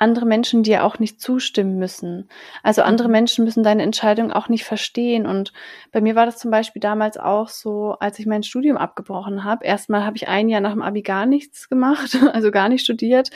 [0.00, 2.28] andere Menschen dir auch nicht zustimmen müssen.
[2.62, 3.12] Also andere mhm.
[3.12, 5.26] Menschen müssen deine Entscheidung auch nicht verstehen.
[5.26, 5.52] Und
[5.92, 9.64] bei mir war das zum Beispiel damals auch so, als ich mein Studium abgebrochen habe.
[9.64, 13.30] Erstmal habe ich ein Jahr nach dem Abi gar nichts gemacht, also gar nicht studiert,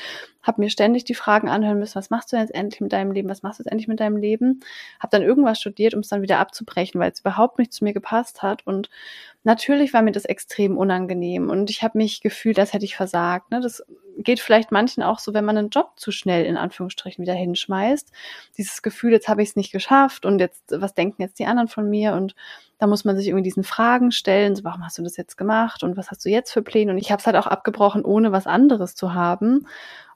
[0.44, 3.28] habe mir ständig die Fragen anhören müssen, was machst du jetzt endlich mit deinem Leben,
[3.28, 4.60] was machst du jetzt endlich mit deinem Leben?
[5.00, 7.94] Habe dann irgendwas studiert, um es dann wieder abzubrechen, weil es überhaupt nicht zu mir
[7.94, 8.66] gepasst hat.
[8.66, 8.90] Und
[9.44, 13.50] natürlich war mir das extrem unangenehm und ich habe mich gefühlt, als hätte ich versagt.
[13.50, 13.60] Ne?
[13.60, 13.84] Das
[14.18, 18.10] geht vielleicht manchen auch so, wenn man einen Job zu schnell in Anführungsstrichen wieder hinschmeißt.
[18.56, 21.68] Dieses Gefühl, jetzt habe ich es nicht geschafft und jetzt, was denken jetzt die anderen
[21.68, 22.14] von mir?
[22.14, 22.34] Und
[22.78, 25.82] da muss man sich irgendwie diesen Fragen stellen, so, warum hast du das jetzt gemacht
[25.82, 26.92] und was hast du jetzt für Pläne?
[26.92, 29.66] Und ich habe es halt auch abgebrochen, ohne was anderes zu haben.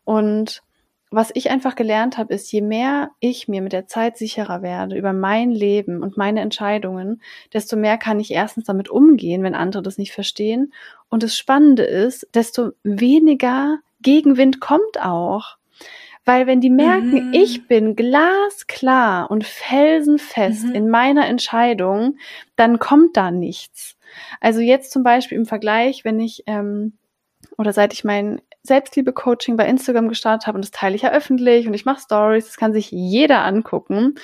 [0.04, 0.62] Und
[1.10, 4.96] was ich einfach gelernt habe, ist, je mehr ich mir mit der Zeit sicherer werde
[4.96, 9.82] über mein Leben und meine Entscheidungen, desto mehr kann ich erstens damit umgehen, wenn andere
[9.82, 10.72] das nicht verstehen.
[11.08, 15.56] Und das Spannende ist, desto weniger Gegenwind kommt auch.
[16.26, 17.32] Weil wenn die merken, mhm.
[17.32, 20.74] ich bin glasklar und felsenfest mhm.
[20.74, 22.18] in meiner Entscheidung,
[22.54, 23.96] dann kommt da nichts.
[24.40, 26.92] Also jetzt zum Beispiel im Vergleich, wenn ich ähm,
[27.56, 31.66] oder seit ich mein Selbstliebe-Coaching bei Instagram gestartet habe und das teile ich ja öffentlich
[31.66, 34.14] und ich mache Stories, das kann sich jeder angucken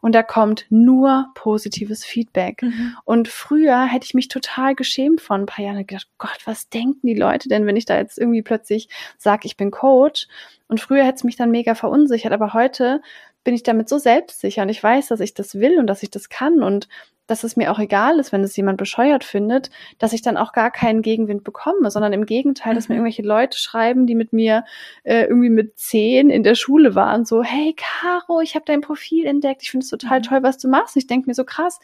[0.00, 2.62] und da kommt nur positives Feedback.
[2.62, 2.96] Mhm.
[3.04, 6.70] Und früher hätte ich mich total geschämt vor ein paar Jahren und gedacht, Gott, was
[6.70, 10.26] denken die Leute denn, wenn ich da jetzt irgendwie plötzlich sage, ich bin Coach?
[10.68, 13.00] Und früher hätte es mich dann mega verunsichert, aber heute
[13.44, 16.10] bin ich damit so selbstsicher und ich weiß, dass ich das will und dass ich
[16.10, 16.88] das kann und
[17.28, 20.52] dass es mir auch egal ist, wenn es jemand bescheuert findet, dass ich dann auch
[20.52, 23.02] gar keinen Gegenwind bekomme, sondern im Gegenteil, dass mir mhm.
[23.02, 24.64] irgendwelche Leute schreiben, die mit mir
[25.04, 29.26] äh, irgendwie mit zehn in der Schule waren, so, hey Caro, ich habe dein Profil
[29.26, 30.24] entdeckt, ich finde es total mhm.
[30.24, 30.96] toll, was du machst.
[30.96, 31.78] Ich denke mir so krass,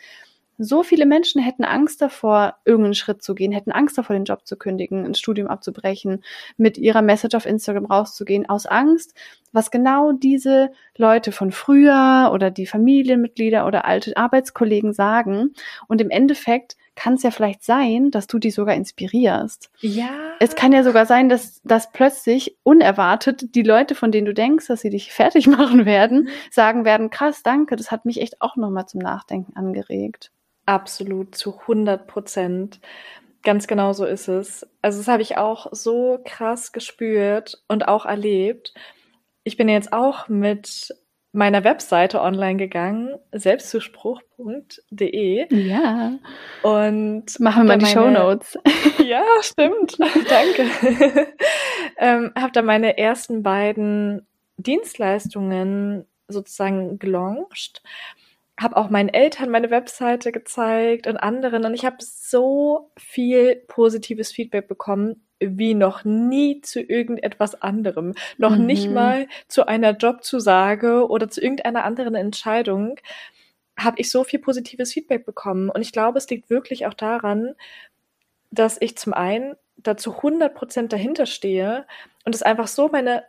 [0.58, 4.46] so viele Menschen hätten Angst davor, irgendeinen Schritt zu gehen, hätten Angst davor, den Job
[4.46, 6.22] zu kündigen, ein Studium abzubrechen,
[6.56, 9.14] mit ihrer Message auf Instagram rauszugehen, aus Angst,
[9.52, 15.54] was genau diese Leute von früher oder die Familienmitglieder oder alte Arbeitskollegen sagen.
[15.88, 19.70] Und im Endeffekt kann es ja vielleicht sein, dass du die sogar inspirierst.
[19.80, 20.10] Ja.
[20.40, 24.66] Es kann ja sogar sein, dass, dass plötzlich unerwartet die Leute, von denen du denkst,
[24.66, 26.28] dass sie dich fertig machen werden, mhm.
[26.50, 30.30] sagen werden, krass, danke, das hat mich echt auch nochmal zum Nachdenken angeregt.
[30.66, 32.78] Absolut, zu 100 Prozent.
[33.42, 34.66] Ganz genau so ist es.
[34.80, 38.72] Also das habe ich auch so krass gespürt und auch erlebt.
[39.44, 40.94] Ich bin jetzt auch mit
[41.32, 45.54] meiner Webseite online gegangen, selbstzuspruch.de.
[45.54, 46.12] Ja.
[46.62, 48.56] Und machen wir mal die Show Notes.
[49.04, 49.98] Ja, stimmt.
[49.98, 50.70] Danke.
[51.98, 57.82] ähm, habe da meine ersten beiden Dienstleistungen sozusagen gelauncht
[58.58, 64.30] habe auch meinen Eltern meine Webseite gezeigt und anderen und ich habe so viel positives
[64.32, 68.66] Feedback bekommen wie noch nie zu irgendetwas anderem, noch mhm.
[68.66, 72.98] nicht mal zu einer Jobzusage oder zu irgendeiner anderen Entscheidung
[73.76, 77.54] habe ich so viel positives Feedback bekommen und ich glaube, es liegt wirklich auch daran,
[78.52, 81.86] dass ich zum einen dazu 100 Prozent dahinter stehe
[82.24, 83.24] und es einfach so meine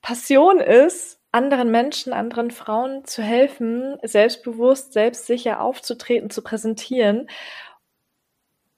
[0.00, 7.28] Passion ist, anderen Menschen, anderen Frauen zu helfen, selbstbewusst, selbstsicher aufzutreten, zu präsentieren.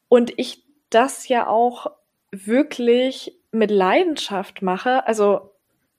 [0.08, 1.92] Und ich das ja auch
[2.32, 5.52] wirklich mit Leidenschaft mache, also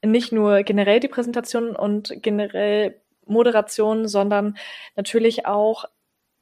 [0.04, 4.58] nicht nur generell die Präsentation und generell Moderation, sondern
[4.98, 5.86] natürlich auch,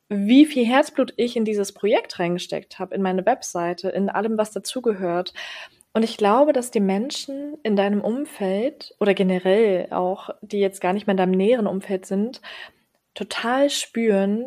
[0.09, 4.51] wie viel Herzblut ich in dieses Projekt reingesteckt habe, in meine Webseite, in allem, was
[4.51, 5.33] dazugehört.
[5.97, 10.93] Und ich glaube, dass die Menschen in deinem Umfeld oder generell auch, die jetzt gar
[10.93, 12.39] nicht mehr in deinem näheren Umfeld sind,
[13.15, 14.45] total spüren,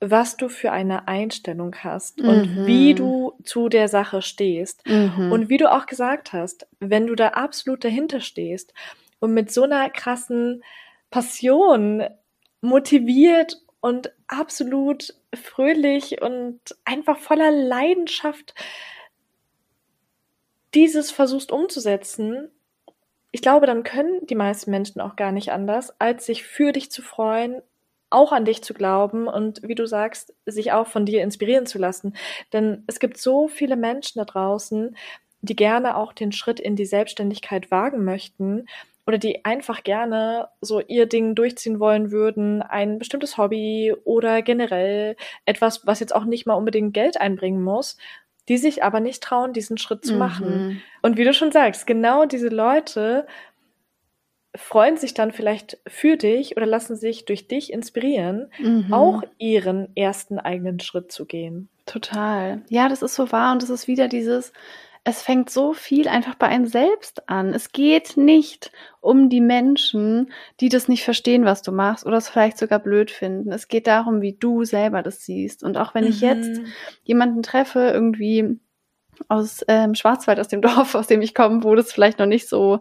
[0.00, 2.28] was du für eine Einstellung hast mhm.
[2.28, 4.86] und wie du zu der Sache stehst.
[4.86, 5.32] Mhm.
[5.32, 8.74] Und wie du auch gesagt hast, wenn du da absolut dahinter stehst
[9.18, 10.62] und mit so einer krassen
[11.10, 12.04] Passion
[12.60, 18.54] motiviert und absolut fröhlich und einfach voller Leidenschaft
[20.76, 22.50] dieses versuchst umzusetzen,
[23.32, 26.90] ich glaube, dann können die meisten Menschen auch gar nicht anders, als sich für dich
[26.90, 27.62] zu freuen,
[28.10, 31.78] auch an dich zu glauben und wie du sagst, sich auch von dir inspirieren zu
[31.78, 32.14] lassen.
[32.52, 34.96] Denn es gibt so viele Menschen da draußen,
[35.40, 38.66] die gerne auch den Schritt in die Selbstständigkeit wagen möchten
[39.06, 45.16] oder die einfach gerne so ihr Ding durchziehen wollen würden, ein bestimmtes Hobby oder generell
[45.46, 47.96] etwas, was jetzt auch nicht mal unbedingt Geld einbringen muss,
[48.48, 50.68] die sich aber nicht trauen, diesen Schritt zu machen.
[50.68, 50.80] Mhm.
[51.02, 53.26] Und wie du schon sagst, genau diese Leute
[54.54, 58.92] freuen sich dann vielleicht für dich oder lassen sich durch dich inspirieren, mhm.
[58.92, 61.68] auch ihren ersten eigenen Schritt zu gehen.
[61.84, 62.62] Total.
[62.68, 64.52] Ja, das ist so wahr und das ist wieder dieses,
[65.08, 67.54] es fängt so viel einfach bei einem selbst an.
[67.54, 72.28] Es geht nicht um die Menschen, die das nicht verstehen, was du machst oder es
[72.28, 73.52] vielleicht sogar blöd finden.
[73.52, 75.62] Es geht darum, wie du selber das siehst.
[75.62, 76.10] Und auch wenn mhm.
[76.10, 76.60] ich jetzt
[77.04, 78.58] jemanden treffe, irgendwie
[79.28, 82.48] aus ähm, Schwarzwald, aus dem Dorf, aus dem ich komme, wo das vielleicht noch nicht
[82.48, 82.80] so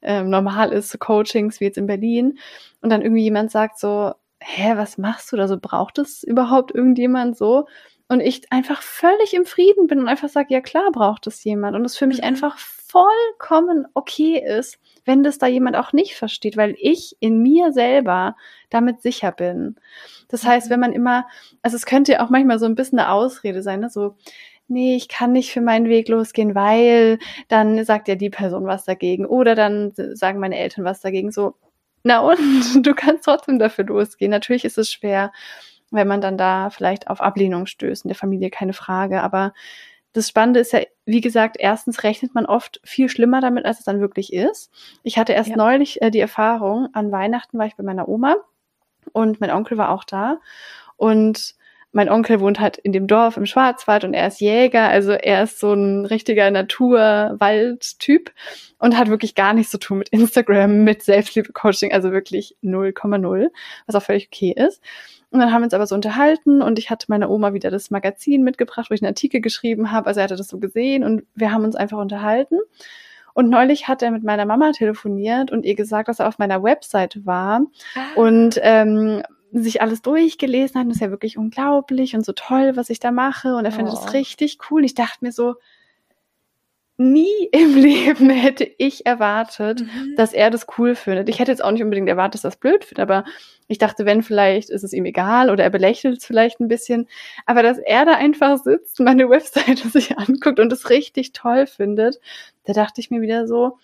[0.00, 2.38] ähm, normal ist, so Coachings wie jetzt in Berlin,
[2.80, 5.58] und dann irgendwie jemand sagt so, hä, was machst du da so?
[5.60, 7.66] Braucht es überhaupt irgendjemand so?
[8.08, 11.76] Und ich einfach völlig im Frieden bin und einfach sage, ja klar braucht es jemand
[11.76, 12.24] und es für mich mhm.
[12.24, 17.72] einfach vollkommen okay ist, wenn das da jemand auch nicht versteht, weil ich in mir
[17.72, 18.36] selber
[18.70, 19.76] damit sicher bin.
[20.28, 20.70] Das heißt, mhm.
[20.72, 21.26] wenn man immer,
[21.62, 23.90] also es könnte ja auch manchmal so ein bisschen eine Ausrede sein, ne?
[23.90, 24.16] so,
[24.68, 28.84] nee, ich kann nicht für meinen Weg losgehen, weil dann sagt ja die Person was
[28.84, 31.30] dagegen oder dann sagen meine Eltern was dagegen.
[31.30, 31.54] So,
[32.02, 32.38] na und
[32.86, 34.30] du kannst trotzdem dafür losgehen.
[34.30, 35.32] Natürlich ist es schwer,
[35.96, 39.22] wenn man dann da vielleicht auf Ablehnung stößt in der Familie, keine Frage.
[39.22, 39.52] Aber
[40.12, 43.84] das Spannende ist ja, wie gesagt, erstens rechnet man oft viel schlimmer damit, als es
[43.84, 44.70] dann wirklich ist.
[45.02, 45.56] Ich hatte erst ja.
[45.56, 48.36] neulich äh, die Erfahrung, an Weihnachten war ich bei meiner Oma
[49.12, 50.38] und mein Onkel war auch da.
[50.96, 51.54] Und
[51.92, 55.42] mein Onkel wohnt halt in dem Dorf im Schwarzwald und er ist Jäger, also er
[55.42, 58.32] ist so ein richtiger Natur-Wald-Typ
[58.78, 63.48] und hat wirklich gar nichts zu tun mit Instagram, mit Selbstliebe-Coaching, also wirklich 0,0,
[63.86, 64.82] was auch völlig okay ist.
[65.36, 67.90] Und dann haben wir uns aber so unterhalten und ich hatte meiner Oma wieder das
[67.90, 70.06] Magazin mitgebracht, wo ich einen Artikel geschrieben habe.
[70.06, 72.56] Also er hatte das so gesehen und wir haben uns einfach unterhalten.
[73.34, 76.62] Und neulich hat er mit meiner Mama telefoniert und ihr gesagt, dass er auf meiner
[76.62, 78.18] Website war ah.
[78.18, 79.22] und ähm,
[79.52, 80.84] sich alles durchgelesen hat.
[80.84, 83.56] Und das ist ja wirklich unglaublich und so toll, was ich da mache.
[83.56, 84.10] Und er findet es oh.
[84.12, 84.86] richtig cool.
[84.86, 85.56] Ich dachte mir so,
[86.98, 90.14] nie im Leben hätte ich erwartet, mhm.
[90.16, 91.28] dass er das cool findet.
[91.28, 93.24] Ich hätte jetzt auch nicht unbedingt erwartet, dass er das blöd findet, aber
[93.68, 97.08] ich dachte, wenn vielleicht ist es ihm egal oder er belächelt es vielleicht ein bisschen.
[97.46, 102.20] Aber dass er da einfach sitzt, meine Webseite sich anguckt und es richtig toll findet,
[102.64, 103.78] da dachte ich mir wieder so,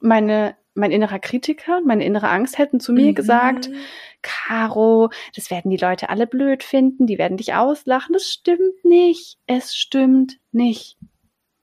[0.00, 3.14] meine, mein innerer Kritiker meine innere Angst hätten zu mir mhm.
[3.14, 3.70] gesagt,
[4.22, 8.12] Caro, das werden die Leute alle blöd finden, die werden dich auslachen.
[8.12, 9.38] Das stimmt nicht.
[9.46, 10.96] Es stimmt nicht.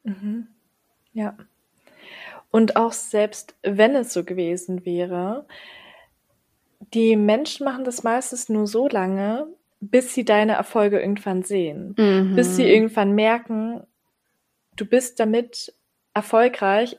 [0.03, 0.47] Mhm.
[1.13, 1.35] Ja.
[2.51, 5.45] Und auch selbst wenn es so gewesen wäre,
[6.93, 9.47] die Menschen machen das meistens nur so lange,
[9.79, 11.95] bis sie deine Erfolge irgendwann sehen.
[11.97, 12.35] Mhm.
[12.35, 13.81] Bis sie irgendwann merken,
[14.75, 15.73] du bist damit
[16.13, 16.97] erfolgreich,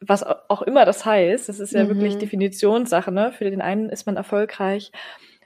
[0.00, 1.48] was auch immer das heißt.
[1.48, 1.88] Das ist ja mhm.
[1.88, 3.12] wirklich Definitionssache.
[3.12, 3.32] Ne?
[3.32, 4.92] Für den einen ist man erfolgreich,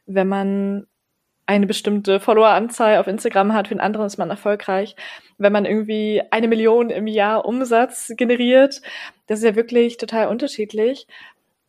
[0.06, 0.86] wenn man
[1.52, 4.96] eine bestimmte Followeranzahl auf Instagram hat, für den anderen ist man erfolgreich,
[5.36, 8.80] wenn man irgendwie eine Million im Jahr Umsatz generiert.
[9.26, 11.06] Das ist ja wirklich total unterschiedlich.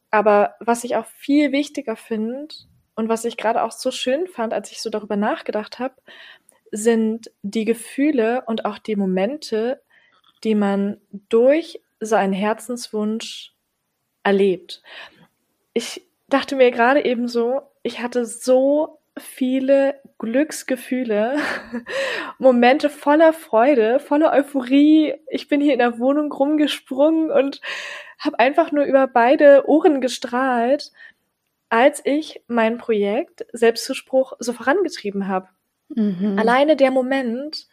[0.09, 2.47] Aber was ich auch viel wichtiger finde
[2.95, 5.95] und was ich gerade auch so schön fand, als ich so darüber nachgedacht habe,
[6.71, 9.81] sind die Gefühle und auch die Momente,
[10.45, 13.53] die man durch seinen Herzenswunsch
[14.23, 14.81] erlebt.
[15.73, 21.37] Ich dachte mir gerade eben so, ich hatte so viele Glücksgefühle,
[22.39, 25.15] Momente voller Freude, voller Euphorie.
[25.29, 27.61] Ich bin hier in der Wohnung rumgesprungen und
[28.19, 30.91] habe einfach nur über beide Ohren gestrahlt,
[31.69, 35.49] als ich mein Projekt Selbstzuspruch so vorangetrieben habe.
[35.89, 36.37] Mhm.
[36.39, 37.67] Alleine der Moment,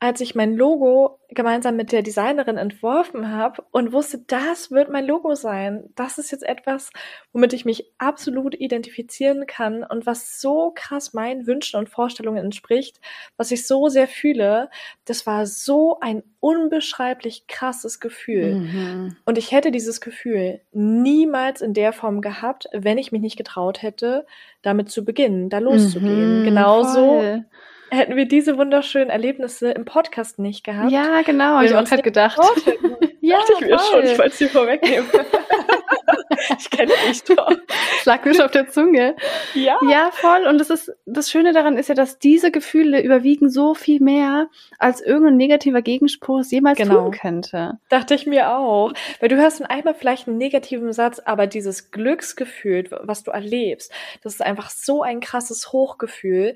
[0.00, 5.06] als ich mein Logo gemeinsam mit der Designerin entworfen habe und wusste, das wird mein
[5.06, 5.90] Logo sein.
[5.94, 6.90] Das ist jetzt etwas,
[7.32, 13.00] womit ich mich absolut identifizieren kann und was so krass meinen Wünschen und Vorstellungen entspricht,
[13.36, 14.68] was ich so sehr fühle.
[15.06, 18.54] Das war so ein unbeschreiblich krasses Gefühl.
[18.56, 19.16] Mhm.
[19.24, 23.82] Und ich hätte dieses Gefühl niemals in der Form gehabt, wenn ich mich nicht getraut
[23.82, 24.26] hätte,
[24.60, 26.40] damit zu beginnen, da loszugehen.
[26.40, 27.44] Mhm, Genauso voll
[27.90, 30.90] hätten wir diese wunderschönen Erlebnisse im Podcast nicht gehabt.
[30.90, 32.38] Ja, genau, habe ich auch gerade gedacht.
[33.20, 35.08] ja, Dachte ich mir schon, ich wollte es dir vorwegnehmen.
[36.58, 37.50] ich kenne dich doch.
[37.98, 39.16] Es lag mir schon auf der Zunge.
[39.54, 39.78] Ja.
[39.88, 40.46] Ja, voll.
[40.46, 44.48] Und das ist, das Schöne daran ist ja, dass diese Gefühle überwiegen so viel mehr,
[44.78, 47.04] als irgendein negativer Gegenspruch es jemals genau.
[47.04, 47.78] tun könnte.
[47.88, 48.92] Dachte ich mir auch.
[49.20, 53.92] Weil du hörst dann einmal vielleicht einen negativen Satz, aber dieses Glücksgefühl, was du erlebst,
[54.22, 56.54] das ist einfach so ein krasses Hochgefühl.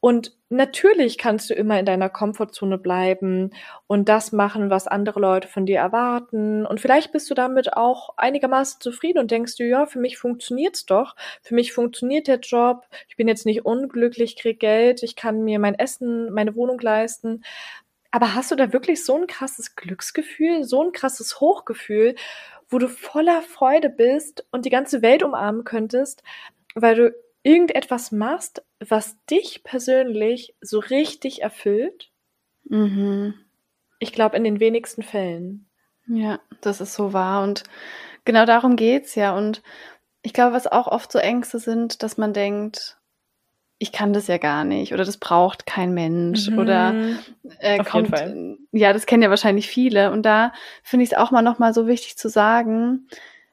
[0.00, 3.50] Und natürlich kannst du immer in deiner Komfortzone bleiben
[3.88, 6.64] und das machen, was andere Leute von dir erwarten.
[6.66, 10.86] Und vielleicht bist du damit auch einigermaßen zufrieden und denkst du, ja, für mich funktioniert's
[10.86, 11.16] doch.
[11.42, 12.86] Für mich funktioniert der Job.
[13.08, 17.42] Ich bin jetzt nicht unglücklich, krieg Geld, ich kann mir mein Essen, meine Wohnung leisten.
[18.12, 22.14] Aber hast du da wirklich so ein krasses Glücksgefühl, so ein krasses Hochgefühl,
[22.68, 26.22] wo du voller Freude bist und die ganze Welt umarmen könntest,
[26.74, 27.14] weil du
[27.48, 32.10] irgendetwas machst, was dich persönlich so richtig erfüllt?
[32.64, 33.34] Mhm.
[33.98, 35.66] Ich glaube, in den wenigsten Fällen.
[36.06, 37.42] Ja, das ist so wahr.
[37.42, 37.64] Und
[38.26, 39.34] genau darum geht's ja.
[39.34, 39.62] Und
[40.22, 42.98] ich glaube, was auch oft so Ängste sind, dass man denkt,
[43.78, 46.58] ich kann das ja gar nicht oder das braucht kein Mensch mhm.
[46.58, 46.94] oder
[47.60, 48.12] äh, kommt,
[48.72, 50.10] ja, das kennen ja wahrscheinlich viele.
[50.10, 53.08] Und da finde ich es auch mal nochmal so wichtig zu sagen,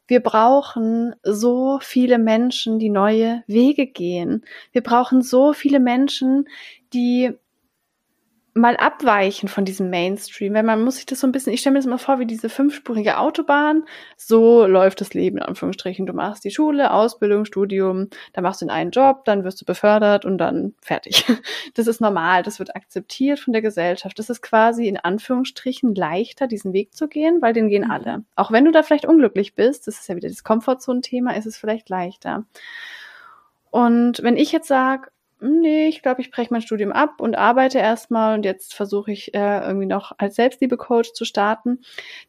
[0.07, 4.43] wir brauchen so viele Menschen, die neue Wege gehen.
[4.71, 6.47] Wir brauchen so viele Menschen,
[6.93, 7.33] die
[8.57, 11.73] mal abweichen von diesem Mainstream, weil man muss sich das so ein bisschen, ich stelle
[11.73, 13.83] mir das mal vor wie diese fünfspurige Autobahn,
[14.15, 16.05] so läuft das Leben in Anführungsstrichen.
[16.05, 20.23] Du machst die Schule, Ausbildung, Studium, dann machst du einen Job, dann wirst du befördert
[20.23, 21.25] und dann fertig.
[21.73, 24.17] Das ist normal, das wird akzeptiert von der Gesellschaft.
[24.17, 27.91] Das ist quasi in Anführungsstrichen leichter, diesen Weg zu gehen, weil den gehen mhm.
[27.91, 28.23] alle.
[28.35, 31.57] Auch wenn du da vielleicht unglücklich bist, das ist ja wieder das Komfortzone-Thema, ist es
[31.57, 32.45] vielleicht leichter.
[33.71, 35.09] Und wenn ich jetzt sage,
[35.45, 39.33] nee, ich glaube, ich breche mein Studium ab und arbeite erstmal und jetzt versuche ich
[39.33, 41.79] äh, irgendwie noch als Selbstliebe-Coach zu starten.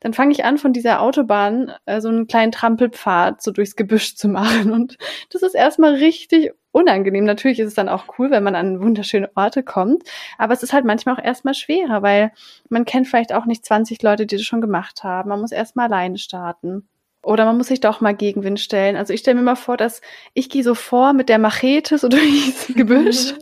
[0.00, 4.16] Dann fange ich an, von dieser Autobahn äh, so einen kleinen Trampelpfad so durchs Gebüsch
[4.16, 4.70] zu machen.
[4.72, 4.98] Und
[5.30, 7.24] das ist erstmal richtig unangenehm.
[7.24, 10.02] Natürlich ist es dann auch cool, wenn man an wunderschöne Orte kommt,
[10.36, 12.32] aber es ist halt manchmal auch erstmal schwerer, weil
[12.68, 15.30] man kennt vielleicht auch nicht 20 Leute, die das schon gemacht haben.
[15.30, 16.86] Man muss erstmal alleine starten.
[17.26, 18.94] Oder man muss sich doch mal Gegenwind stellen.
[18.94, 20.00] Also ich stelle mir mal vor, dass
[20.32, 23.34] ich gehe so vor mit der Machete so durchs Gebüsch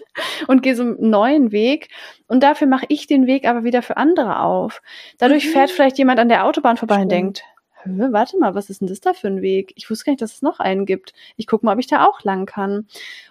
[0.47, 1.91] und gehe so einen neuen Weg.
[2.27, 4.81] Und dafür mache ich den Weg aber wieder für andere auf.
[5.19, 5.51] Dadurch mhm.
[5.51, 7.05] fährt vielleicht jemand an der Autobahn vorbei Stimmt.
[7.05, 7.45] und denkt,
[7.85, 9.73] warte mal, was ist denn das da für ein Weg?
[9.77, 11.13] Ich wusste gar nicht, dass es noch einen gibt.
[11.37, 12.87] Ich gucke mal, ob ich da auch lang kann.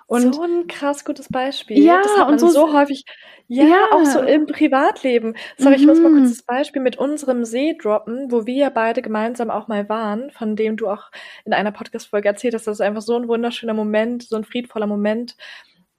[0.07, 1.79] Und so ein krass gutes Beispiel.
[1.83, 3.05] Ja, das hat man und so, so häufig.
[3.47, 5.35] Ja, ja, auch so im Privatleben.
[5.57, 5.81] Sorry, mhm.
[5.81, 6.29] ich muss mal kurz mhm.
[6.29, 10.55] das Beispiel mit unserem See droppen, wo wir ja beide gemeinsam auch mal waren, von
[10.55, 11.11] dem du auch
[11.45, 12.67] in einer Podcast-Folge erzählt hast.
[12.67, 15.35] Das ist einfach so ein wunderschöner Moment, so ein friedvoller Moment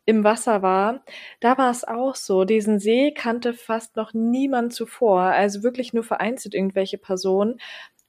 [0.07, 1.03] im Wasser war,
[1.41, 2.45] da war es auch so.
[2.45, 7.59] Diesen See kannte fast noch niemand zuvor, also wirklich nur vereinzelt irgendwelche Personen.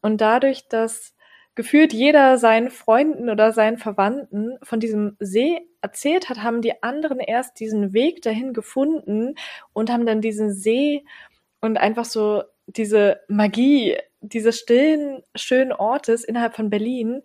[0.06, 1.16] Und dadurch, dass
[1.56, 7.20] gefühlt jeder seinen Freunden oder seinen Verwandten von diesem See erzählt hat, haben die anderen
[7.20, 9.34] erst diesen Weg dahin gefunden
[9.74, 11.04] und haben dann diesen See
[11.60, 17.24] und einfach so diese Magie dieses stillen, schönen Ortes innerhalb von Berlin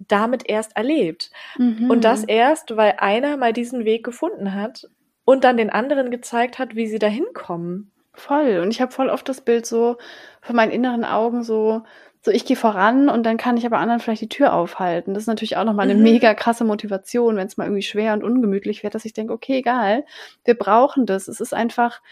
[0.00, 1.30] damit erst erlebt.
[1.58, 1.88] Mhm.
[1.88, 4.88] Und das erst, weil einer mal diesen Weg gefunden hat
[5.24, 7.92] und dann den anderen gezeigt hat, wie sie da hinkommen.
[8.16, 8.60] Voll.
[8.60, 9.98] Und ich habe voll oft das Bild so
[10.40, 11.82] von meinen inneren Augen so,
[12.26, 15.14] so ich gehe voran und dann kann ich aber anderen vielleicht die Tür aufhalten.
[15.14, 16.02] Das ist natürlich auch nochmal eine mhm.
[16.02, 19.58] mega krasse Motivation, wenn es mal irgendwie schwer und ungemütlich wird, dass ich denke, okay,
[19.58, 20.04] egal,
[20.44, 21.28] wir brauchen das.
[21.28, 22.02] Es ist einfach,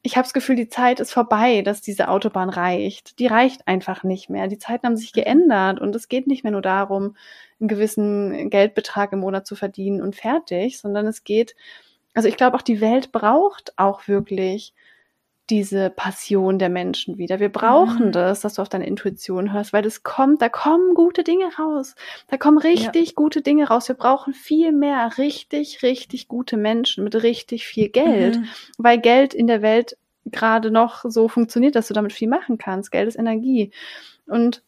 [0.00, 3.18] ich habe das Gefühl, die Zeit ist vorbei, dass diese Autobahn reicht.
[3.18, 4.48] Die reicht einfach nicht mehr.
[4.48, 5.20] Die Zeiten haben sich mhm.
[5.20, 7.14] geändert und es geht nicht mehr nur darum,
[7.60, 11.54] einen gewissen Geldbetrag im Monat zu verdienen und fertig, sondern es geht,
[12.14, 14.72] also ich glaube auch die Welt braucht auch wirklich
[15.50, 17.38] diese Passion der Menschen wieder.
[17.38, 18.12] Wir brauchen mhm.
[18.12, 21.94] das, dass du auf deine Intuition hörst, weil das kommt, da kommen gute Dinge raus.
[22.28, 23.12] Da kommen richtig ja.
[23.14, 23.88] gute Dinge raus.
[23.88, 28.48] Wir brauchen viel mehr richtig, richtig gute Menschen mit richtig viel Geld, mhm.
[28.78, 32.90] weil Geld in der Welt gerade noch so funktioniert, dass du damit viel machen kannst.
[32.90, 33.70] Geld ist Energie.
[34.26, 34.62] Und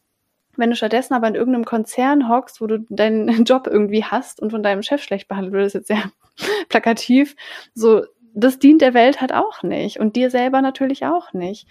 [0.57, 4.51] wenn du stattdessen aber in irgendeinem Konzern hockst, wo du deinen Job irgendwie hast und
[4.51, 6.11] von deinem Chef schlecht behandelt wird, ist jetzt sehr
[6.69, 7.37] plakativ,
[7.75, 8.05] so
[8.37, 11.67] das dient der Welt halt auch nicht und dir selber natürlich auch nicht.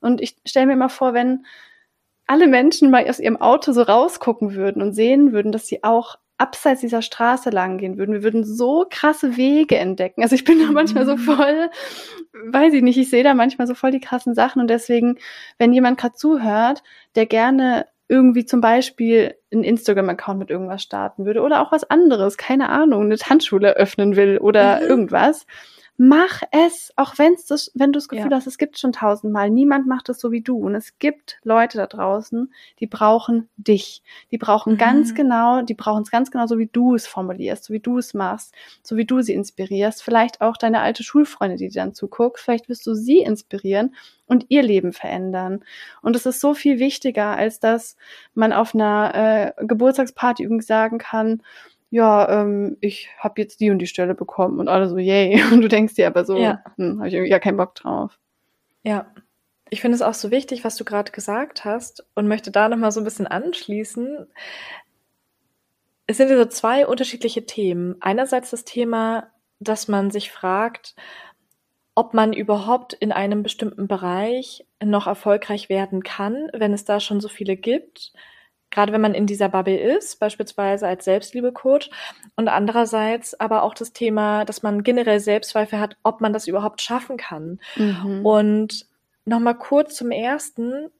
[0.00, 1.46] Und ich stelle mir immer vor, wenn
[2.26, 6.16] alle Menschen mal aus ihrem Auto so rausgucken würden und sehen würden, dass sie auch
[6.38, 8.14] abseits dieser Straße lang gehen würden.
[8.14, 10.22] Wir würden so krasse Wege entdecken.
[10.22, 11.20] Also ich bin da manchmal so mhm.
[11.20, 11.70] voll,
[12.46, 15.18] weiß ich nicht, ich sehe da manchmal so voll die krassen Sachen und deswegen,
[15.58, 16.82] wenn jemand gerade zuhört,
[17.14, 22.36] der gerne irgendwie zum Beispiel einen Instagram-Account mit irgendwas starten würde oder auch was anderes,
[22.36, 24.86] keine Ahnung, eine Tanzschule öffnen will oder mhm.
[24.86, 25.46] irgendwas,
[26.02, 28.36] mach es, auch wenn's das, wenn du das Gefühl ja.
[28.38, 30.56] hast, es gibt schon tausendmal, niemand macht es so wie du.
[30.56, 34.02] Und es gibt Leute da draußen, die brauchen dich.
[34.30, 34.78] Die brauchen mhm.
[34.78, 37.98] ganz genau, die brauchen es ganz genau so, wie du es formulierst, so wie du
[37.98, 40.02] es machst, so wie du sie inspirierst.
[40.02, 42.40] Vielleicht auch deine alte Schulfreunde, die dir dann zuguckt.
[42.40, 43.94] Vielleicht wirst du sie inspirieren
[44.24, 45.62] und ihr Leben verändern.
[46.00, 47.98] Und es ist so viel wichtiger, als dass
[48.32, 51.42] man auf einer äh, Geburtstagsparty übrigens sagen kann,
[51.90, 55.42] ja, ähm, ich habe jetzt die und die Stelle bekommen und alle so, yay.
[55.52, 56.62] Und du denkst dir aber so, ja.
[56.76, 58.18] hm, habe ich irgendwie gar keinen Bock drauf.
[58.82, 59.12] Ja.
[59.70, 62.90] Ich finde es auch so wichtig, was du gerade gesagt hast und möchte da nochmal
[62.90, 64.26] so ein bisschen anschließen.
[66.06, 67.96] Es sind ja so zwei unterschiedliche Themen.
[68.00, 69.28] Einerseits das Thema,
[69.60, 70.96] dass man sich fragt,
[71.94, 77.20] ob man überhaupt in einem bestimmten Bereich noch erfolgreich werden kann, wenn es da schon
[77.20, 78.12] so viele gibt
[78.70, 81.90] gerade wenn man in dieser Bubble ist, beispielsweise als Selbstliebe-Coach
[82.36, 86.80] und andererseits aber auch das Thema, dass man generell Selbstzweifel hat, ob man das überhaupt
[86.80, 87.60] schaffen kann.
[87.76, 88.24] Mhm.
[88.24, 88.86] Und
[89.24, 90.90] nochmal kurz zum ersten,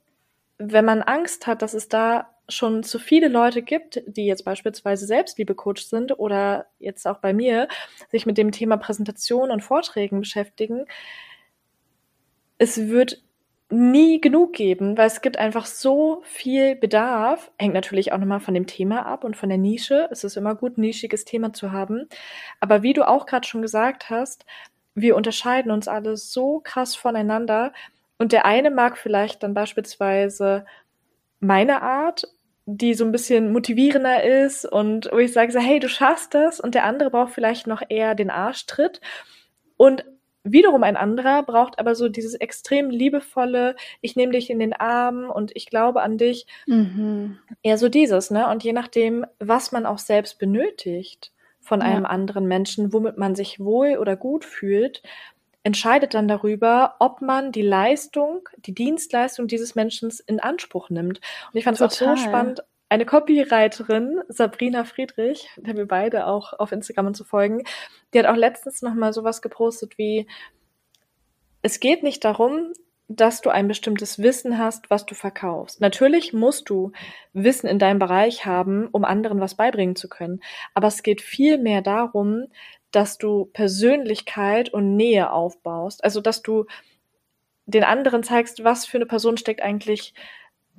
[0.58, 5.06] wenn man Angst hat, dass es da schon zu viele Leute gibt, die jetzt beispielsweise
[5.06, 7.68] Selbstliebe-Coach sind oder jetzt auch bei mir
[8.10, 10.86] sich mit dem Thema Präsentation und Vorträgen beschäftigen,
[12.58, 13.22] es wird
[13.70, 17.50] nie genug geben, weil es gibt einfach so viel Bedarf.
[17.58, 20.08] Hängt natürlich auch nochmal von dem Thema ab und von der Nische.
[20.10, 22.08] Es ist immer gut, ein nischiges Thema zu haben.
[22.58, 24.44] Aber wie du auch gerade schon gesagt hast,
[24.94, 27.72] wir unterscheiden uns alle so krass voneinander.
[28.18, 30.66] Und der eine mag vielleicht dann beispielsweise
[31.38, 32.24] meine Art,
[32.66, 36.60] die so ein bisschen motivierender ist und wo ich sage so, hey, du schaffst das.
[36.60, 39.00] Und der andere braucht vielleicht noch eher den Arschtritt.
[39.76, 40.04] Und
[40.44, 45.30] wiederum ein anderer braucht aber so dieses extrem liebevolle, ich nehme dich in den Arm
[45.30, 46.46] und ich glaube an dich.
[46.66, 47.38] Mhm.
[47.62, 48.48] Eher so dieses, ne?
[48.48, 52.10] Und je nachdem, was man auch selbst benötigt von einem ja.
[52.10, 55.02] anderen Menschen, womit man sich wohl oder gut fühlt,
[55.62, 61.20] entscheidet dann darüber, ob man die Leistung, die Dienstleistung dieses Menschen in Anspruch nimmt.
[61.52, 62.62] Und ich fand es auch so spannend.
[62.90, 67.62] Eine Copywriterin, Sabrina Friedrich, der wir beide auch auf Instagram und so folgen,
[68.12, 70.26] die hat auch letztens noch mal sowas gepostet wie,
[71.62, 72.72] es geht nicht darum,
[73.06, 75.80] dass du ein bestimmtes Wissen hast, was du verkaufst.
[75.80, 76.90] Natürlich musst du
[77.32, 80.40] Wissen in deinem Bereich haben, um anderen was beibringen zu können.
[80.74, 82.46] Aber es geht viel mehr darum,
[82.90, 86.02] dass du Persönlichkeit und Nähe aufbaust.
[86.02, 86.66] Also, dass du
[87.66, 90.12] den anderen zeigst, was für eine Person steckt eigentlich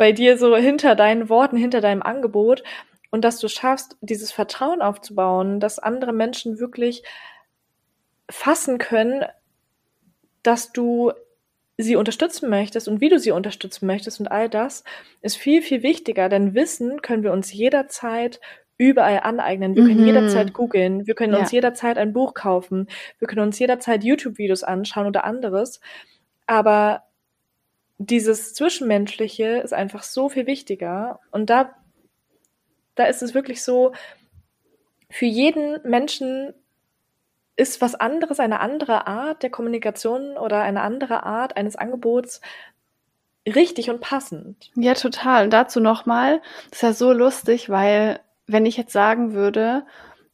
[0.02, 2.64] bei dir so hinter deinen Worten, hinter deinem Angebot
[3.12, 7.04] und dass du schaffst, dieses Vertrauen aufzubauen, dass andere Menschen wirklich
[8.28, 9.26] fassen können,
[10.42, 11.12] dass du
[11.78, 14.84] sie unterstützen möchtest und wie du sie unterstützen möchtest und all das
[15.22, 18.40] ist viel, viel wichtiger, denn Wissen können wir uns jederzeit
[18.80, 19.76] überall aneignen.
[19.76, 20.08] Wir können mhm.
[20.08, 21.42] jederzeit googeln, wir können ja.
[21.42, 22.88] uns jederzeit ein Buch kaufen,
[23.20, 25.80] wir können uns jederzeit YouTube-Videos anschauen oder anderes.
[26.48, 27.04] Aber
[28.06, 31.20] dieses Zwischenmenschliche ist einfach so viel wichtiger.
[31.32, 31.76] Und da,
[32.96, 33.94] da ist es wirklich so,
[35.10, 36.54] für jeden Menschen
[37.56, 42.42] ist was anderes, eine andere Art der Kommunikation oder eine andere Art eines Angebots
[43.46, 44.72] richtig und passend.
[44.76, 45.46] Ja, total.
[45.46, 49.86] Und dazu nochmal, das ist ja so lustig, weil wenn ich jetzt sagen würde,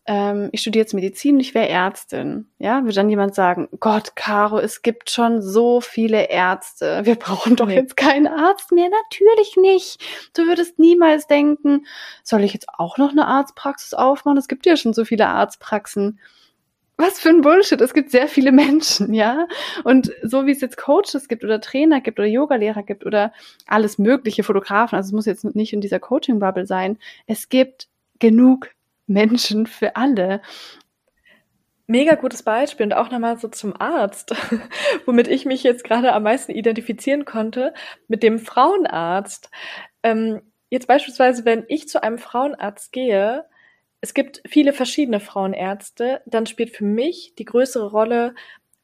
[0.08, 4.58] ähm, ich studiere jetzt Medizin, ich wäre Ärztin, ja, würde dann jemand sagen, Gott, Caro,
[4.58, 7.76] es gibt schon so viele Ärzte, wir brauchen doch nee.
[7.76, 10.02] jetzt keinen Arzt mehr, natürlich nicht.
[10.34, 11.86] Du würdest niemals denken,
[12.24, 14.38] soll ich jetzt auch noch eine Arztpraxis aufmachen?
[14.38, 16.20] Es gibt ja schon so viele Arztpraxen.
[17.00, 17.80] Was für ein Bullshit.
[17.80, 19.48] Es gibt sehr viele Menschen, ja.
[19.84, 23.34] Und so wie es jetzt Coaches gibt oder Trainer gibt oder Yogalehrer gibt oder
[23.68, 26.98] alles mögliche Fotografen, also es muss jetzt nicht in dieser Coaching-Bubble sein.
[27.28, 27.88] Es gibt
[28.20, 28.70] genug
[29.08, 30.42] Menschen für alle.
[31.88, 34.36] Mega gutes Beispiel und auch nochmal so zum Arzt,
[35.06, 37.74] womit ich mich jetzt gerade am meisten identifizieren konnte,
[38.10, 39.50] mit dem Frauenarzt.
[40.04, 43.46] Ähm, jetzt beispielsweise, wenn ich zu einem Frauenarzt gehe,
[44.02, 48.36] es gibt viele verschiedene Frauenärzte, dann spielt für mich die größere Rolle,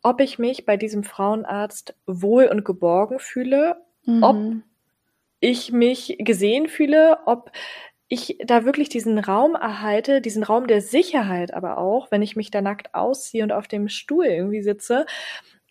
[0.01, 4.23] ob ich mich bei diesem Frauenarzt wohl und geborgen fühle, mhm.
[4.23, 4.37] ob
[5.39, 7.51] ich mich gesehen fühle, ob
[8.13, 12.51] ich da wirklich diesen Raum erhalte, diesen Raum der Sicherheit aber auch, wenn ich mich
[12.51, 15.05] da nackt ausziehe und auf dem Stuhl irgendwie sitze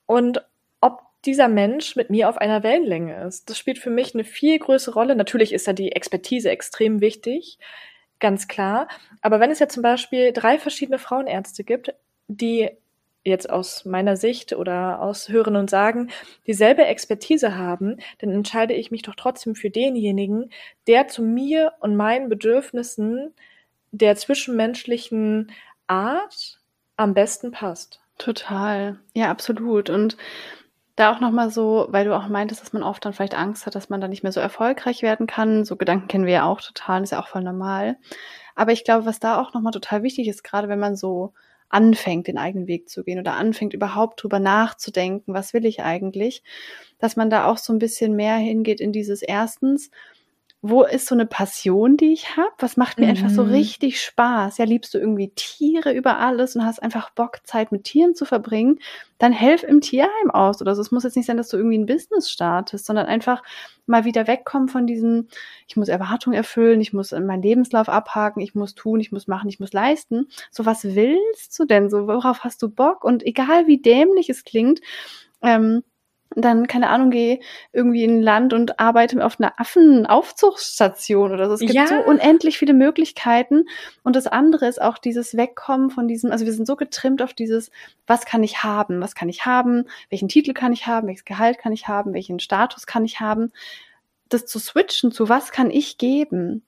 [0.07, 0.45] und
[0.81, 3.49] ob dieser Mensch mit mir auf einer Wellenlänge ist.
[3.49, 5.15] Das spielt für mich eine viel größere Rolle.
[5.15, 7.59] Natürlich ist da die Expertise extrem wichtig,
[8.19, 8.89] ganz klar.
[9.21, 11.95] Aber wenn es ja zum Beispiel drei verschiedene Frauenärzte gibt,
[12.29, 12.71] die
[13.25, 16.11] jetzt aus meiner Sicht oder aus Hören und Sagen
[16.47, 20.51] dieselbe Expertise haben, dann entscheide ich mich doch trotzdem für denjenigen,
[20.87, 23.33] der zu mir und meinen Bedürfnissen
[23.93, 25.53] der zwischenmenschlichen
[25.87, 26.61] Art
[26.97, 28.01] am besten passt.
[28.19, 28.99] Total.
[29.15, 29.91] Ja, absolut.
[29.91, 30.17] Und
[30.97, 33.75] da auch nochmal so, weil du auch meintest, dass man oft dann vielleicht Angst hat,
[33.75, 35.65] dass man dann nicht mehr so erfolgreich werden kann.
[35.65, 37.97] So Gedanken kennen wir ja auch total, ist ja auch voll normal.
[38.55, 41.33] Aber ich glaube, was da auch nochmal total wichtig ist, gerade wenn man so
[41.73, 46.43] anfängt, den eigenen Weg zu gehen oder anfängt, überhaupt drüber nachzudenken, was will ich eigentlich,
[46.99, 49.91] dass man da auch so ein bisschen mehr hingeht in dieses erstens,
[50.65, 52.53] wo ist so eine Passion, die ich habe?
[52.59, 53.11] Was macht mir mhm.
[53.11, 53.51] einfach so mhm.
[53.51, 54.59] richtig Spaß?
[54.59, 58.25] Ja, liebst du irgendwie Tiere über alles und hast einfach Bock, Zeit mit Tieren zu
[58.25, 58.79] verbringen?
[59.19, 60.81] Dann helf im Tierheim aus oder so.
[60.81, 63.43] Es muss jetzt nicht sein, dass du irgendwie ein Business startest, sondern einfach
[63.87, 65.27] mal wieder wegkommen von diesem,
[65.67, 69.49] ich muss Erwartungen erfüllen, ich muss meinen Lebenslauf abhaken, ich muss tun, ich muss machen,
[69.49, 70.29] ich muss leisten.
[70.53, 71.91] So, was willst du denn?
[71.91, 73.03] So, worauf hast du Bock?
[73.03, 74.81] Und egal wie dämlich es klingt,
[75.43, 75.83] ähm,
[76.37, 77.41] dann, keine Ahnung, gehe
[77.73, 81.55] irgendwie in ein Land und arbeite auf einer Affenaufzuchtstation oder so.
[81.55, 81.87] Es gibt ja.
[81.87, 83.65] so unendlich viele Möglichkeiten.
[84.03, 87.35] Und das andere ist auch dieses Wegkommen von diesem, also wir sind so getrimmt auf
[87.35, 87.71] dieses,
[88.07, 89.01] was kann ich haben?
[89.01, 89.87] Was kann ich haben?
[90.11, 91.07] Welchen Titel kann ich haben?
[91.07, 92.15] Welches Gehalt kann ich haben?
[92.15, 93.53] Welchen Status kann ich haben?
[94.33, 96.65] Das zu switchen zu, was kann ich geben?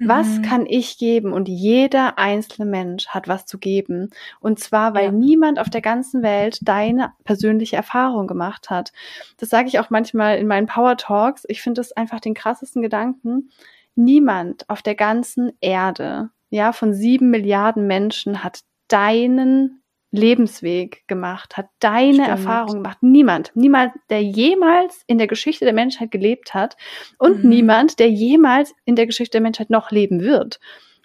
[0.00, 0.42] Was mhm.
[0.42, 1.32] kann ich geben?
[1.32, 4.10] Und jeder einzelne Mensch hat was zu geben.
[4.38, 5.12] Und zwar, weil ja.
[5.12, 8.92] niemand auf der ganzen Welt deine persönliche Erfahrung gemacht hat.
[9.38, 11.44] Das sage ich auch manchmal in meinen Power Talks.
[11.48, 13.50] Ich finde das einfach den krassesten Gedanken.
[13.96, 21.68] Niemand auf der ganzen Erde, ja, von sieben Milliarden Menschen hat deinen Lebensweg gemacht, hat
[21.80, 22.28] deine Stimmt.
[22.28, 22.98] Erfahrung gemacht.
[23.02, 26.76] Niemand, niemand, der jemals in der Geschichte der Menschheit gelebt hat
[27.18, 27.50] und Mhm.
[27.50, 30.60] niemand, der jemals in der Geschichte der Menschheit noch leben wird.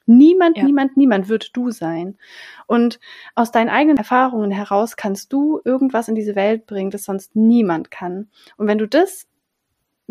[0.06, 0.64] Niemand, Ja.
[0.66, 2.18] niemand, niemand wird du sein.
[2.68, 3.00] Und
[3.36, 7.90] aus deinen eigenen Erfahrungen heraus kannst du irgendwas in diese Welt bringen, das sonst niemand
[7.92, 8.30] kann.
[8.58, 9.28] Und wenn du das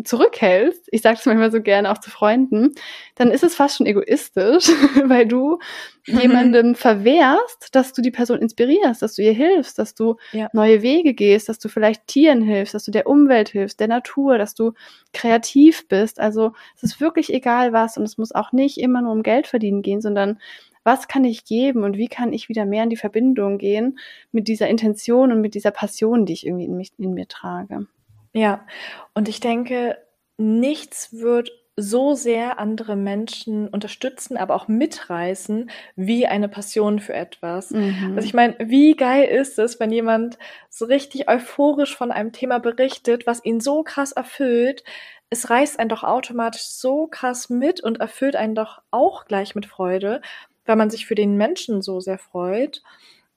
[0.03, 2.73] zurückhältst, ich sage es manchmal so gerne auch zu Freunden,
[3.15, 4.69] dann ist es fast schon egoistisch,
[5.05, 5.59] weil du
[6.05, 10.49] jemandem verwehrst, dass du die Person inspirierst, dass du ihr hilfst, dass du Ja.
[10.51, 14.37] neue Wege gehst, dass du vielleicht Tieren hilfst, dass du der Umwelt hilfst, der Natur,
[14.37, 14.73] dass du
[15.13, 16.19] kreativ bist.
[16.19, 19.47] Also es ist wirklich egal was und es muss auch nicht immer nur um Geld
[19.47, 20.39] verdienen gehen, sondern
[20.83, 23.99] was kann ich geben und wie kann ich wieder mehr in die Verbindung gehen
[24.31, 27.87] mit dieser Intention und mit dieser Passion, die ich irgendwie in, mich, in mir trage.
[28.33, 28.65] Ja,
[29.13, 29.97] und ich denke,
[30.37, 37.71] nichts wird so sehr andere Menschen unterstützen, aber auch mitreißen, wie eine Passion für etwas.
[37.71, 38.13] Mhm.
[38.15, 40.37] Also ich meine, wie geil ist es, wenn jemand
[40.69, 44.83] so richtig euphorisch von einem Thema berichtet, was ihn so krass erfüllt.
[45.31, 49.65] Es reißt einen doch automatisch so krass mit und erfüllt einen doch auch gleich mit
[49.65, 50.21] Freude,
[50.65, 52.83] weil man sich für den Menschen so sehr freut.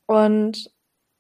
[0.05, 0.70] Und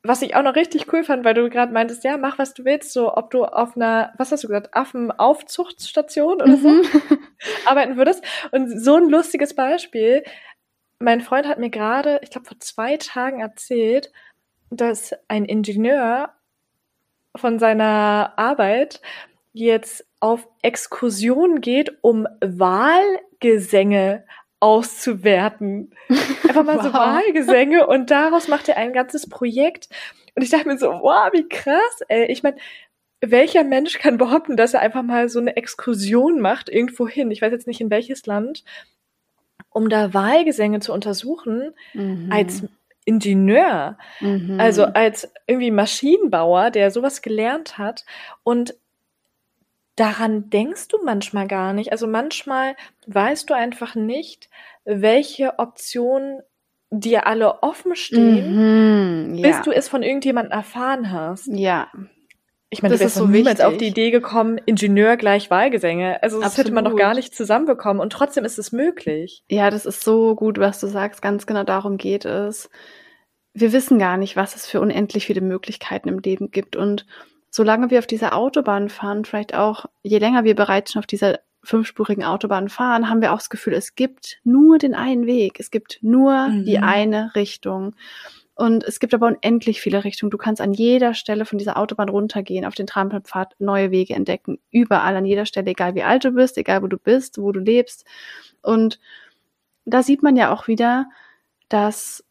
[0.08, 2.64] was ich auch noch richtig cool fand, weil du gerade meintest, ja, mach was du
[2.64, 6.82] willst, so ob du auf einer, was hast du gesagt, Affenaufzuchtstation oder so Mhm.
[7.66, 8.24] arbeiten würdest.
[8.52, 10.24] Und so ein lustiges Beispiel.
[10.98, 14.10] Mein Freund hat mir gerade, ich glaube, vor zwei Tagen erzählt,
[14.70, 16.30] dass ein Ingenieur
[17.36, 19.00] von seiner Arbeit
[19.52, 24.24] jetzt auf Exkursion geht, um Wahlgesänge
[24.60, 25.90] auszuwerten.
[26.48, 26.94] Einfach mal so Wow.
[26.94, 29.88] Wahlgesänge und daraus macht er ein ganzes Projekt.
[30.34, 32.26] Und ich dachte mir so, wow, wie krass, ey.
[32.26, 32.56] Ich meine,
[33.20, 37.30] welcher Mensch kann behaupten, dass er einfach mal so eine Exkursion macht irgendwo hin?
[37.30, 38.62] Ich weiß jetzt nicht in welches Land,
[39.70, 42.30] um da Wahlgesänge zu untersuchen Mhm.
[42.30, 42.64] als
[43.04, 44.58] Ingenieur, Mhm.
[44.60, 48.04] also als irgendwie Maschinenbauer, der sowas gelernt hat
[48.42, 48.74] und
[49.96, 51.92] daran denkst du manchmal gar nicht.
[51.92, 52.76] Also manchmal
[53.06, 54.48] weißt du einfach nicht,
[54.84, 56.40] welche Optionen
[56.90, 59.34] dir alle offen stehen, Mhm.
[59.34, 59.48] Ja.
[59.48, 61.48] bis du es von irgendjemandem erfahren hast.
[61.48, 61.90] ja.
[62.68, 63.90] Ich meine, Das du wärst ist so niemals auf die wichtig.
[63.90, 66.20] Idee gekommen, Ingenieur gleich Wahlgesänge.
[66.22, 67.00] Also das hätte man Absolut.
[67.00, 69.44] gar nicht zusammenbekommen und trotzdem ist es möglich.
[69.48, 71.22] Ja, das ist so gut, was du sagst.
[71.22, 72.68] Ganz genau darum geht es.
[73.54, 76.74] Wir wissen gar nicht, was es für unendlich viele Möglichkeiten im Leben gibt.
[76.74, 77.06] Und
[77.56, 81.40] solange wir auf dieser Autobahn fahren, vielleicht auch, je länger wir bereits schon auf dieser
[81.64, 85.58] fünfspurigen Autobahn fahren, haben wir auch das Gefühl, es gibt nur den einen Weg.
[85.58, 86.64] Es gibt nur Mhm.
[86.66, 87.96] die eine Richtung.
[88.54, 90.30] Und es gibt aber unendlich viele Richtungen.
[90.30, 94.58] Du kannst an jeder Stelle von dieser Autobahn runtergehen, auf den Trampelpfad neue Wege entdecken.
[94.70, 97.60] Überall, an jeder Stelle, egal wie alt du bist, egal wo du bist, wo du
[97.60, 98.04] lebst.
[98.60, 99.00] Und
[99.86, 101.06] da sieht man ja auch wieder,
[101.70, 102.22] dass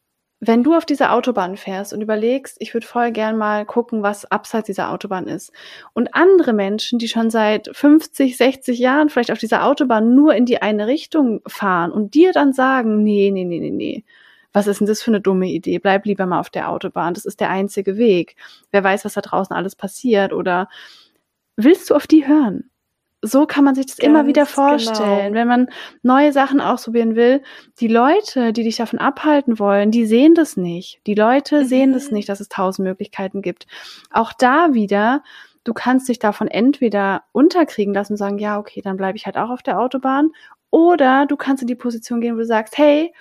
[0.48, 4.26] wenn du auf dieser Autobahn fährst und überlegst, ich würde voll gern mal gucken, was
[4.26, 5.52] abseits dieser Autobahn ist.
[5.93, 10.46] Und andere Menschen, die schon seit 50, 60 Jahren vielleicht auf dieser Autobahn nur in
[10.46, 14.04] die eine Richtung fahren und dir dann sagen, nee, nee, nee, nee, nee.
[14.54, 15.80] Was ist denn das für eine dumme Idee?
[15.80, 17.14] Bleib lieber mal auf der Autobahn.
[17.14, 18.36] Das ist der einzige Weg.
[18.72, 20.70] Wer weiß, was da draußen alles passiert oder
[21.58, 22.70] willst du auf die hören?
[23.26, 25.34] So kann man sich das immer Ganz wieder vorstellen.
[25.34, 25.39] genau.
[25.39, 25.69] Wenn man
[26.03, 27.41] neue Sachen ausprobieren will,
[27.80, 31.01] die Leute, die dich davon abhalten wollen, die sehen das nicht.
[31.07, 32.17] Die Leute sehen das Mhm.
[32.17, 33.67] nicht, dass es tausend Möglichkeiten gibt.
[34.11, 35.23] Auch da wieder,
[35.63, 39.38] du kannst dich davon entweder unterkriegen lassen und sagen, ja, okay, dann bleibe ich halt
[39.38, 40.32] auch auf der Autobahn.
[40.69, 43.13] Oder du kannst in die Position gehen, wo du sagst, hey,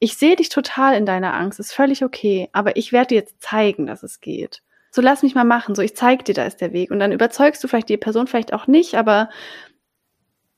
[0.00, 3.40] ich sehe dich total in deiner Angst, ist völlig okay, aber ich werde dir jetzt
[3.40, 4.62] zeigen, dass es geht.
[4.94, 6.92] So lass mich mal machen, so ich zeig dir, da ist der Weg.
[6.92, 9.28] Und dann überzeugst du vielleicht die Person vielleicht auch nicht, aber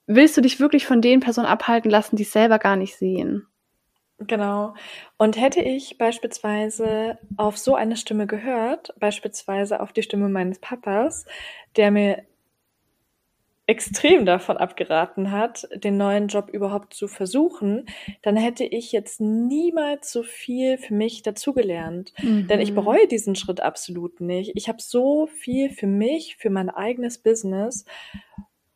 [0.06, 3.46] willst du dich wirklich von den Personen abhalten lassen, die es selber gar nicht sehen?
[4.18, 4.74] Genau.
[5.16, 11.24] Und hätte ich beispielsweise auf so eine Stimme gehört, beispielsweise auf die Stimme meines Papas,
[11.76, 12.22] der mir
[13.66, 17.86] extrem davon abgeraten hat, den neuen Job überhaupt zu versuchen,
[18.22, 22.12] dann hätte ich jetzt niemals so viel für mich dazugelernt.
[22.48, 22.74] Denn ich Mhm.
[22.74, 24.52] bereue diesen Schritt absolut nicht.
[24.54, 27.84] Ich habe so viel für mich, für mein eigenes Business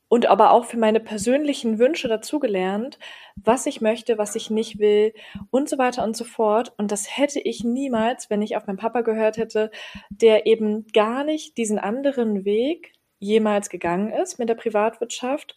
[0.08, 2.98] und aber auch für meine persönlichen Wünsche dazugelernt,
[3.36, 5.14] was ich möchte, was ich nicht will
[5.50, 6.72] und so weiter und so fort.
[6.78, 9.70] Und das hätte ich niemals, wenn ich auf meinen Papa gehört hätte,
[10.10, 15.56] der eben gar nicht diesen anderen Weg jemals gegangen ist mit der Privatwirtschaft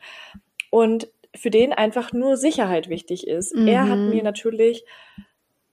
[0.71, 3.53] und für den einfach nur Sicherheit wichtig ist.
[3.65, 4.09] Er hat Mhm.
[4.09, 4.85] mir natürlich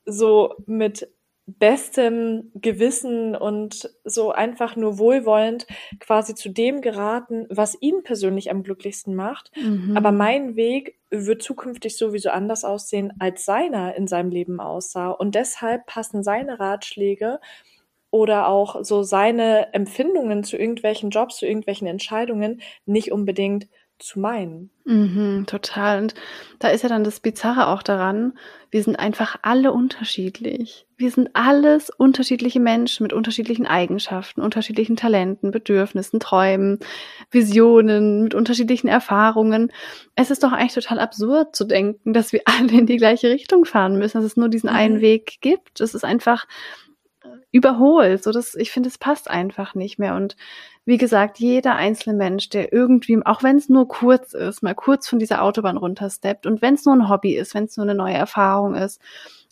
[0.04, 1.08] so mit
[1.46, 5.66] bestem Gewissen und so einfach nur wohlwollend
[5.98, 9.50] quasi zu dem geraten, was ihn persönlich am glücklichsten macht.
[9.56, 9.96] Mhm.
[9.96, 15.10] Aber mein Weg wird zukünftig sowieso anders aussehen, als seiner in seinem Leben aussah.
[15.10, 17.40] Und deshalb passen seine Ratschläge
[18.10, 23.68] oder auch so seine Empfindungen zu irgendwelchen Jobs, zu irgendwelchen Entscheidungen nicht unbedingt
[24.00, 24.70] zu meinen.
[24.84, 26.00] Mhm, total.
[26.00, 26.14] Und
[26.58, 28.32] da ist ja dann das Bizarre auch daran,
[28.70, 30.86] wir sind einfach alle unterschiedlich.
[30.96, 36.78] Wir sind alles unterschiedliche Menschen mit unterschiedlichen Eigenschaften, unterschiedlichen Talenten, Bedürfnissen, Träumen,
[37.30, 39.70] Visionen, mit unterschiedlichen Erfahrungen.
[40.14, 43.64] Es ist doch eigentlich total absurd zu denken, dass wir alle in die gleiche Richtung
[43.64, 44.76] fahren müssen, dass es nur diesen mhm.
[44.76, 45.80] einen Weg gibt.
[45.80, 46.46] Es ist einfach
[47.52, 48.22] überholt.
[48.22, 50.14] So das, ich finde, es passt einfach nicht mehr.
[50.14, 50.36] Und
[50.84, 55.08] wie gesagt, jeder einzelne Mensch, der irgendwie, auch wenn es nur kurz ist, mal kurz
[55.08, 57.94] von dieser Autobahn runtersteppt und wenn es nur ein Hobby ist, wenn es nur eine
[57.94, 59.00] neue Erfahrung ist,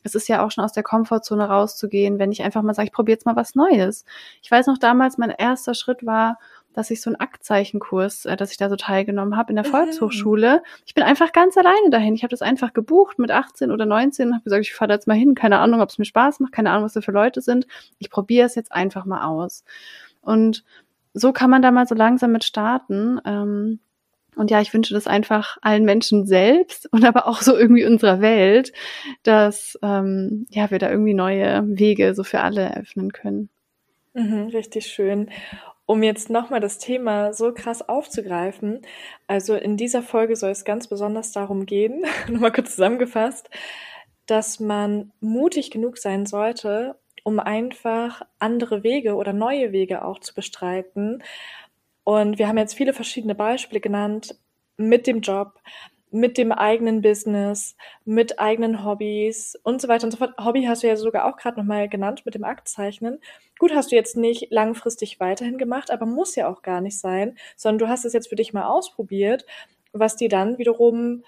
[0.05, 2.93] es ist ja auch schon aus der Komfortzone rauszugehen, wenn ich einfach mal sage, ich
[2.93, 4.05] probiere jetzt mal was Neues.
[4.43, 6.39] Ich weiß noch damals, mein erster Schritt war,
[6.79, 9.70] dass ich so einen Aktzeichenkurs, äh, dass ich da so teilgenommen habe in der mhm.
[9.70, 10.62] Volkshochschule.
[10.87, 12.14] Ich bin einfach ganz alleine dahin.
[12.14, 14.95] Ich habe das einfach gebucht mit 18 oder 19 und habe gesagt, ich fahre da
[14.95, 15.35] jetzt mal hin.
[15.35, 17.66] Keine Ahnung, ob es mir Spaß macht, keine Ahnung, was da für Leute sind.
[17.99, 19.64] Ich probiere es jetzt einfach mal aus.
[20.20, 20.62] Und
[21.14, 23.20] so kann man da mal so langsam mit starten.
[23.24, 23.81] Ähm,
[24.37, 28.20] und ja, ich wünsche das einfach allen Menschen selbst und aber auch so irgendwie unserer
[28.20, 28.72] Welt,
[29.24, 33.49] dass ähm, ja wir da irgendwie neue Wege so für alle eröffnen können.
[34.14, 35.29] Mhm, richtig schön
[35.89, 38.82] um jetzt nochmal das Thema so krass aufzugreifen,
[39.26, 43.49] also in dieser Folge soll es ganz besonders darum gehen, nochmal kurz zusammengefasst,
[44.26, 50.34] dass man mutig genug sein sollte, um einfach andere Wege oder neue Wege auch zu
[50.34, 51.22] bestreiten.
[52.05, 54.39] Und wir haben jetzt viele verschiedene Beispiele genannt
[54.76, 55.59] mit dem Job,
[56.11, 60.35] mit dem eigenen Business, mit eigenen Hobbys und so weiter und so fort.
[60.39, 63.19] Hobby hast du ja sogar auch gerade nochmal genannt mit dem Aktzeichnen.
[63.59, 67.37] Gut, hast du jetzt nicht langfristig weiterhin gemacht, aber muss ja auch gar nicht sein,
[67.57, 69.45] sondern du hast es jetzt für dich mal ausprobiert,
[69.93, 71.25] was dir dann wiederum,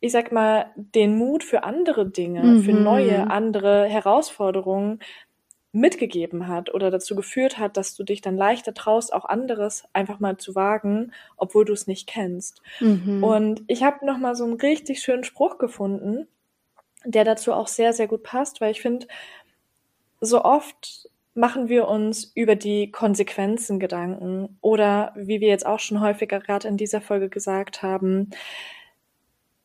[0.00, 2.62] ich sag mal, den Mut für andere Dinge, mhm.
[2.62, 5.00] für neue, andere Herausforderungen
[5.72, 10.20] mitgegeben hat oder dazu geführt hat, dass du dich dann leichter traust, auch anderes einfach
[10.20, 12.60] mal zu wagen, obwohl du es nicht kennst.
[12.80, 13.24] Mhm.
[13.24, 16.28] Und ich habe noch mal so einen richtig schönen Spruch gefunden,
[17.04, 19.06] der dazu auch sehr sehr gut passt, weil ich finde,
[20.20, 26.00] so oft machen wir uns über die Konsequenzen Gedanken oder wie wir jetzt auch schon
[26.00, 28.30] häufiger gerade in dieser Folge gesagt haben,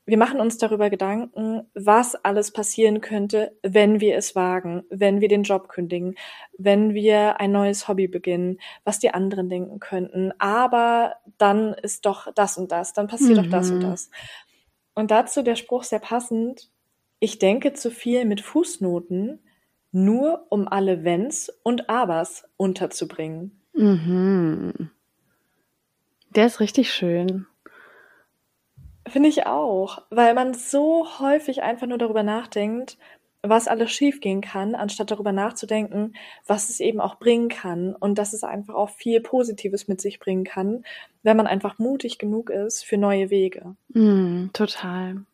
[0.07, 5.27] wir machen uns darüber Gedanken, was alles passieren könnte, wenn wir es wagen, wenn wir
[5.27, 6.15] den Job kündigen,
[6.57, 10.31] wenn wir ein neues Hobby beginnen, was die anderen denken könnten.
[10.39, 13.43] Aber dann ist doch das und das, dann passiert mhm.
[13.43, 13.81] doch das und mhm.
[13.81, 14.09] das.
[14.95, 16.71] Und dazu der Spruch sehr passend.
[17.19, 19.43] Ich denke zu viel mit Fußnoten,
[19.91, 23.59] nur um alle Wenns und Abers unterzubringen.
[23.73, 24.89] Mhm.
[26.29, 27.45] Der ist richtig schön.
[29.09, 32.97] Finde ich auch, weil man so häufig einfach nur darüber nachdenkt,
[33.41, 38.33] was alles schiefgehen kann, anstatt darüber nachzudenken, was es eben auch bringen kann und dass
[38.33, 40.83] es einfach auch viel Positives mit sich bringen kann,
[41.23, 43.75] wenn man einfach mutig genug ist für neue Wege.
[43.89, 45.25] Mm, total.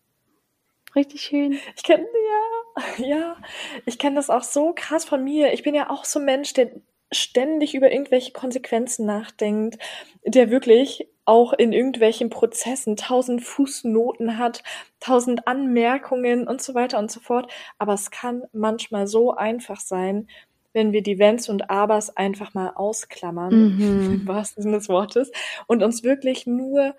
[0.95, 1.57] Richtig schön.
[1.75, 3.37] Ich kenne ja, ja,
[3.85, 5.53] ich kenne das auch so krass von mir.
[5.53, 6.71] Ich bin ja auch so ein Mensch, der
[7.11, 9.77] ständig über irgendwelche Konsequenzen nachdenkt,
[10.25, 14.63] der wirklich auch in irgendwelchen Prozessen tausend Fußnoten hat,
[14.99, 17.51] tausend Anmerkungen und so weiter und so fort.
[17.77, 20.27] Aber es kann manchmal so einfach sein,
[20.73, 24.13] wenn wir die Wenns und Abers einfach mal ausklammern, mhm.
[24.13, 25.31] im wahrsten Sinne des Wortes,
[25.67, 26.95] und uns wirklich nur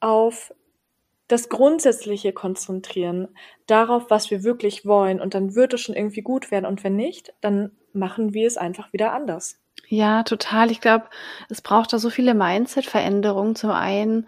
[0.00, 0.52] auf
[1.28, 3.28] das Grundsätzliche konzentrieren,
[3.66, 5.20] darauf, was wir wirklich wollen.
[5.20, 6.66] Und dann wird es schon irgendwie gut werden.
[6.66, 9.58] Und wenn nicht, dann machen wir es einfach wieder anders.
[9.88, 10.70] Ja, total.
[10.70, 11.06] Ich glaube,
[11.48, 13.54] es braucht da so viele Mindset-Veränderungen.
[13.54, 14.26] Zum einen,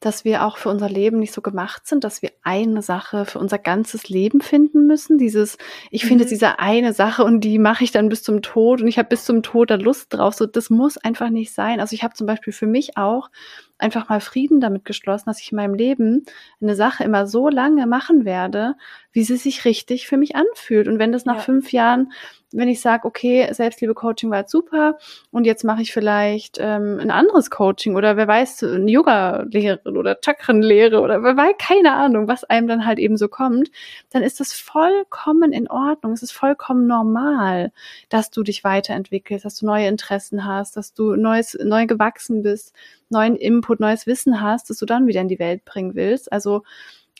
[0.00, 3.38] dass wir auch für unser Leben nicht so gemacht sind, dass wir eine Sache für
[3.38, 5.16] unser ganzes Leben finden müssen.
[5.16, 5.56] Dieses,
[5.90, 6.08] ich mhm.
[6.08, 9.08] finde diese eine Sache und die mache ich dann bis zum Tod und ich habe
[9.08, 10.34] bis zum Tod da Lust drauf.
[10.34, 11.80] So, das muss einfach nicht sein.
[11.80, 13.30] Also ich habe zum Beispiel für mich auch
[13.78, 16.24] einfach mal Frieden damit geschlossen, dass ich in meinem Leben
[16.60, 18.74] eine Sache immer so lange machen werde,
[19.12, 20.88] wie sie sich richtig für mich anfühlt.
[20.88, 21.42] Und wenn das nach ja.
[21.42, 22.10] fünf Jahren
[22.52, 24.98] wenn ich sage, okay, Selbstliebe-Coaching war super
[25.30, 30.16] und jetzt mache ich vielleicht ähm, ein anderes Coaching oder wer weiß, eine Yoga-Lehrerin oder
[30.24, 33.70] Chakrenlehre oder wer weiß, keine Ahnung, was einem dann halt eben so kommt,
[34.10, 36.12] dann ist das vollkommen in Ordnung.
[36.12, 37.72] Es ist vollkommen normal,
[38.08, 42.72] dass du dich weiterentwickelst, dass du neue Interessen hast, dass du neues, neu gewachsen bist,
[43.08, 46.32] neuen Input, neues Wissen hast, dass du dann wieder in die Welt bringen willst.
[46.32, 46.62] Also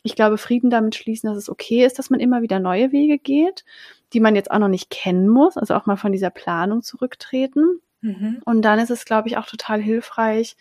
[0.02, 3.18] ich glaube, Frieden damit schließen, dass es okay ist, dass man immer wieder neue Wege
[3.18, 3.64] geht
[4.12, 7.80] die man jetzt auch noch nicht kennen muss, also auch mal von dieser Planung zurücktreten.
[8.02, 8.40] Mhm.
[8.44, 10.56] Und dann ist es, glaube ich, auch total hilfreich,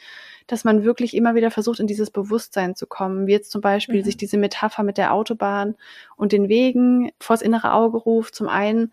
[0.47, 3.28] dass man wirklich immer wieder versucht, in dieses Bewusstsein zu kommen.
[3.28, 4.03] Wie jetzt zum Beispiel mhm.
[4.03, 5.76] sich diese Metapher mit der Autobahn
[6.15, 8.36] und den Wegen vors innere Auge ruft.
[8.36, 8.91] Zum einen,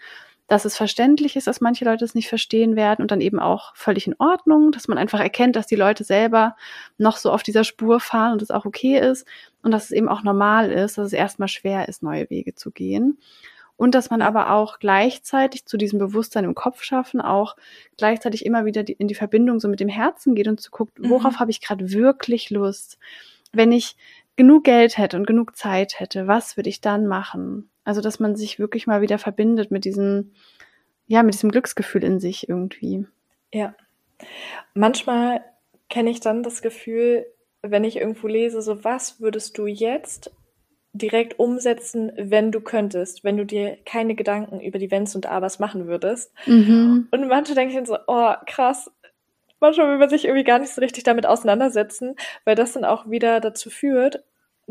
[0.48, 3.74] dass es verständlich ist, dass manche Leute es nicht verstehen werden und dann eben auch
[3.74, 6.56] völlig in Ordnung, dass man einfach erkennt, dass die Leute selber
[6.98, 9.26] noch so auf dieser Spur fahren und es auch okay ist
[9.62, 12.70] und dass es eben auch normal ist, dass es erstmal schwer ist, neue Wege zu
[12.70, 13.18] gehen.
[13.76, 17.56] Und dass man aber auch gleichzeitig zu diesem Bewusstsein im Kopf schaffen, auch
[17.96, 21.34] gleichzeitig immer wieder in die Verbindung so mit dem Herzen geht und zu guckt, worauf
[21.34, 21.40] mhm.
[21.40, 22.98] habe ich gerade wirklich Lust?
[23.52, 23.96] Wenn ich
[24.36, 27.71] genug Geld hätte und genug Zeit hätte, was würde ich dann machen?
[27.84, 30.32] Also, dass man sich wirklich mal wieder verbindet mit diesem,
[31.06, 33.06] ja, mit diesem Glücksgefühl in sich irgendwie.
[33.52, 33.74] Ja.
[34.74, 35.40] Manchmal
[35.90, 37.26] kenne ich dann das Gefühl,
[37.62, 40.30] wenn ich irgendwo lese, so was würdest du jetzt
[40.92, 45.58] direkt umsetzen, wenn du könntest, wenn du dir keine Gedanken über die Wenns und Abers
[45.58, 46.32] machen würdest.
[46.46, 47.08] Mhm.
[47.10, 48.90] Und manche denken so, oh, krass.
[49.58, 53.08] Manchmal will man sich irgendwie gar nicht so richtig damit auseinandersetzen, weil das dann auch
[53.08, 54.24] wieder dazu führt,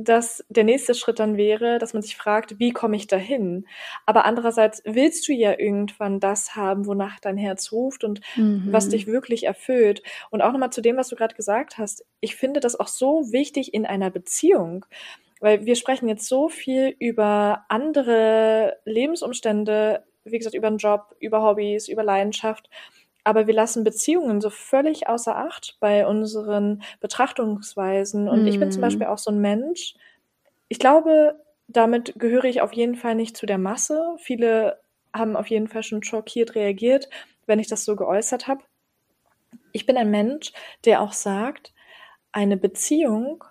[0.04, 3.68] dass der nächste Schritt dann wäre, dass man sich fragt, wie komme ich dahin?
[4.06, 8.68] Aber andererseits willst du ja irgendwann das haben, wonach dein Herz ruft und mhm.
[8.72, 10.02] was dich wirklich erfüllt.
[10.30, 12.06] Und auch nochmal zu dem, was du gerade gesagt hast.
[12.20, 14.86] Ich finde das auch so wichtig in einer Beziehung.
[15.40, 21.42] Weil wir sprechen jetzt so viel über andere Lebensumstände, wie gesagt, über den Job, über
[21.42, 22.70] Hobbys, über Leidenschaft.
[23.24, 28.28] Aber wir lassen Beziehungen so völlig außer Acht bei unseren Betrachtungsweisen.
[28.28, 28.48] Und mm.
[28.48, 28.86] ich bin zum mhm.
[28.86, 29.94] Beispiel auch so ein Mensch.
[30.70, 34.16] Ich glaube, damit gehöre ich auf jeden Fall nicht zu der Masse.
[34.18, 34.80] Viele
[35.14, 37.10] haben auf jeden Fall schon schockiert reagiert,
[37.46, 38.64] wenn ich das so geäußert habe.
[39.72, 40.54] Ich bin ein Mensch,
[40.86, 41.74] der auch sagt,
[42.32, 43.44] eine Beziehung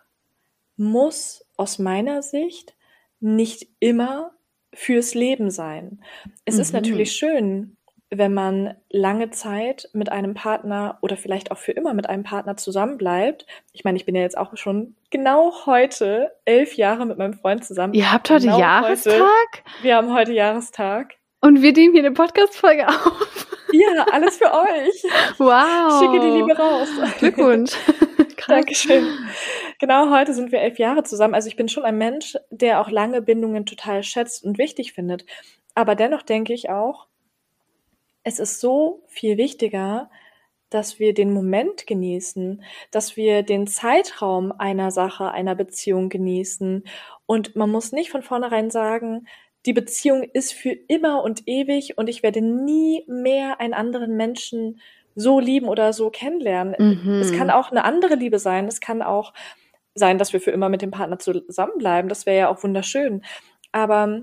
[0.76, 2.74] muss aus meiner Sicht
[3.20, 4.32] nicht immer
[4.72, 6.02] fürs Leben sein.
[6.44, 6.60] Es mhm.
[6.62, 7.76] ist natürlich schön,
[8.10, 12.56] wenn man lange Zeit mit einem Partner oder vielleicht auch für immer mit einem Partner
[12.56, 13.46] zusammenbleibt.
[13.72, 17.64] Ich meine, ich bin ja jetzt auch schon genau heute elf Jahre mit meinem Freund
[17.64, 17.94] zusammen.
[17.94, 19.14] Ihr habt heute genau Jahrestag?
[19.14, 19.82] Heute.
[19.82, 21.14] Wir haben heute Jahrestag.
[21.40, 23.46] Und wir nehmen hier eine Podcast-Folge auf.
[23.72, 25.04] Ja, alles für euch.
[25.38, 25.92] Wow.
[25.92, 26.88] Ich schicke die Liebe raus.
[27.18, 27.72] Glückwunsch.
[28.48, 29.06] Dankeschön.
[29.78, 31.34] Genau heute sind wir elf Jahre zusammen.
[31.34, 35.24] Also ich bin schon ein Mensch, der auch lange Bindungen total schätzt und wichtig findet.
[35.76, 37.06] Aber dennoch denke ich auch,
[38.22, 40.10] es ist so viel wichtiger,
[40.70, 46.84] dass wir den Moment genießen, dass wir den Zeitraum einer Sache, einer Beziehung genießen.
[47.26, 49.26] Und man muss nicht von vornherein sagen,
[49.66, 54.80] die Beziehung ist für immer und ewig und ich werde nie mehr einen anderen Menschen
[55.16, 56.74] so lieben oder so kennenlernen.
[56.78, 57.20] Mhm.
[57.20, 58.66] Es kann auch eine andere Liebe sein.
[58.68, 59.34] Es kann auch
[59.94, 62.08] sein, dass wir für immer mit dem Partner zusammenbleiben.
[62.08, 63.22] Das wäre ja auch wunderschön.
[63.72, 64.22] Aber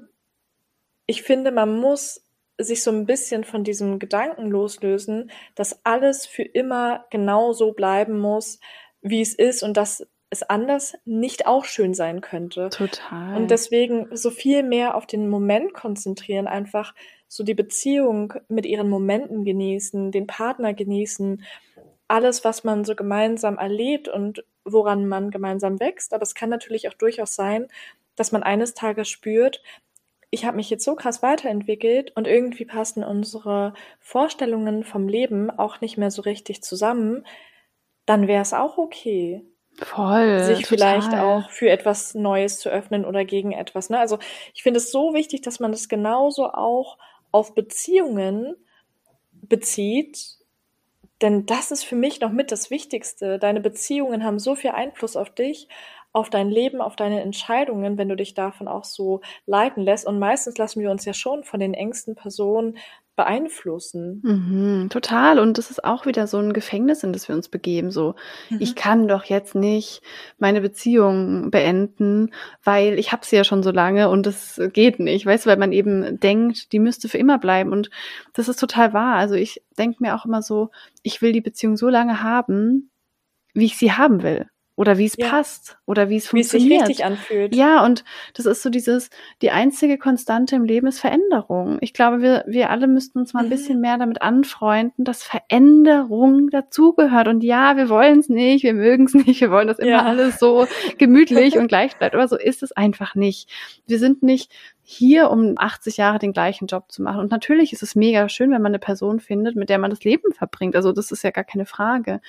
[1.05, 2.26] ich finde, man muss
[2.57, 8.19] sich so ein bisschen von diesem Gedanken loslösen, dass alles für immer genau so bleiben
[8.19, 8.59] muss,
[9.01, 12.69] wie es ist und dass es anders nicht auch schön sein könnte.
[12.69, 13.37] Total.
[13.37, 16.93] Und deswegen so viel mehr auf den Moment konzentrieren, einfach
[17.27, 21.43] so die Beziehung mit ihren Momenten genießen, den Partner genießen,
[22.09, 26.13] alles, was man so gemeinsam erlebt und woran man gemeinsam wächst.
[26.13, 27.67] Aber es kann natürlich auch durchaus sein,
[28.15, 29.61] dass man eines Tages spürt,
[30.29, 35.81] ich habe mich jetzt so krass weiterentwickelt und irgendwie passen unsere Vorstellungen vom Leben auch
[35.81, 37.25] nicht mehr so richtig zusammen,
[38.05, 39.45] dann wäre es auch okay.
[39.75, 40.43] Voll.
[40.43, 41.01] Sich total.
[41.01, 43.89] vielleicht auch für etwas Neues zu öffnen oder gegen etwas.
[43.89, 43.99] Ne?
[43.99, 44.17] Also
[44.53, 46.97] ich finde es so wichtig, dass man das genauso auch
[47.31, 48.55] auf Beziehungen
[49.31, 50.37] bezieht
[51.21, 53.39] denn das ist für mich noch mit das Wichtigste.
[53.39, 55.67] Deine Beziehungen haben so viel Einfluss auf dich,
[56.17, 60.07] auf dein Leben, auf deine Entscheidungen, wenn du dich davon auch so leiten lässt.
[60.07, 62.79] Und meistens lassen wir uns ja schon von den engsten Personen
[63.15, 64.21] beeinflussen.
[64.23, 65.37] Mhm, total.
[65.37, 67.91] Und das ist auch wieder so ein Gefängnis, in das wir uns begeben.
[67.91, 68.15] So,
[68.49, 68.57] mhm.
[68.59, 70.01] ich kann doch jetzt nicht
[70.39, 75.27] meine Beziehung beenden, weil ich habe sie ja schon so lange und das geht nicht.
[75.27, 77.71] Weißt du, weil man eben denkt, die müsste für immer bleiben.
[77.71, 77.91] Und
[78.33, 79.17] das ist total wahr.
[79.17, 80.71] Also ich denke mir auch immer so,
[81.03, 82.89] ich will die Beziehung so lange haben,
[83.53, 84.47] wie ich sie haben will
[84.77, 85.27] oder wie es ja.
[85.27, 86.69] passt oder wie es funktioniert.
[86.69, 87.55] Wie es sich richtig anfühlt.
[87.55, 88.05] Ja, und
[88.35, 89.09] das ist so dieses,
[89.41, 91.79] die einzige Konstante im Leben ist Veränderung.
[91.81, 93.49] Ich glaube, wir, wir alle müssten uns mal ein mhm.
[93.49, 97.27] bisschen mehr damit anfreunden, dass Veränderung dazugehört.
[97.27, 100.05] Und ja, wir wollen es nicht, wir mögen es nicht, wir wollen, dass immer ja.
[100.05, 100.67] alles so
[100.99, 102.13] gemütlich und gleich bleibt.
[102.13, 103.49] Aber so ist es einfach nicht.
[103.87, 104.51] Wir sind nicht
[104.83, 107.19] hier, um 80 Jahre den gleichen Job zu machen.
[107.19, 110.03] Und natürlich ist es mega schön, wenn man eine Person findet, mit der man das
[110.03, 110.75] Leben verbringt.
[110.75, 112.21] Also das ist ja gar keine Frage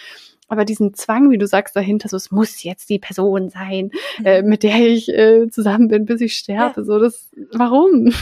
[0.49, 3.93] aber diesen Zwang, wie du sagst, dahinter, so es muss jetzt die Person sein,
[4.25, 4.49] äh, mhm.
[4.49, 6.81] mit der ich äh, zusammen bin, bis ich sterbe.
[6.81, 6.85] Ja.
[6.85, 8.13] So das, warum?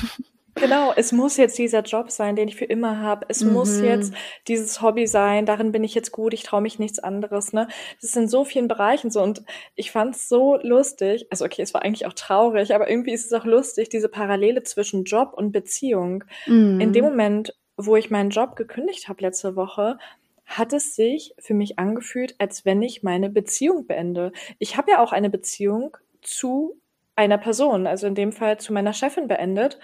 [0.56, 3.26] Genau, es muss jetzt dieser Job sein, den ich für immer habe.
[3.28, 3.52] Es mhm.
[3.52, 4.14] muss jetzt
[4.48, 7.52] dieses Hobby sein, darin bin ich jetzt gut, ich traue mich nichts anderes.
[7.52, 7.68] Ne?
[8.00, 9.22] Das ist in so vielen Bereichen so.
[9.22, 9.42] Und
[9.74, 13.26] ich fand es so lustig, also okay, es war eigentlich auch traurig, aber irgendwie ist
[13.26, 16.24] es auch lustig, diese Parallele zwischen Job und Beziehung.
[16.46, 16.80] Mhm.
[16.80, 19.98] In dem Moment, wo ich meinen Job gekündigt habe letzte Woche,
[20.46, 24.32] hat es sich für mich angefühlt, als wenn ich meine Beziehung beende.
[24.58, 26.80] Ich habe ja auch eine Beziehung zu
[27.16, 29.78] einer Person, also in dem Fall zu meiner Chefin beendet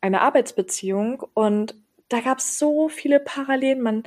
[0.00, 1.74] eine Arbeitsbeziehung und
[2.08, 3.82] da gab es so viele Parallelen.
[3.82, 4.02] Man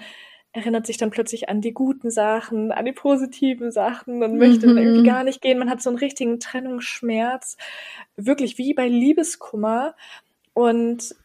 [0.53, 4.77] erinnert sich dann plötzlich an die guten Sachen, an die positiven Sachen und möchte mhm.
[4.77, 5.59] irgendwie gar nicht gehen.
[5.59, 7.57] Man hat so einen richtigen Trennungsschmerz,
[8.15, 9.95] wirklich wie bei Liebeskummer.
[10.53, 11.15] Und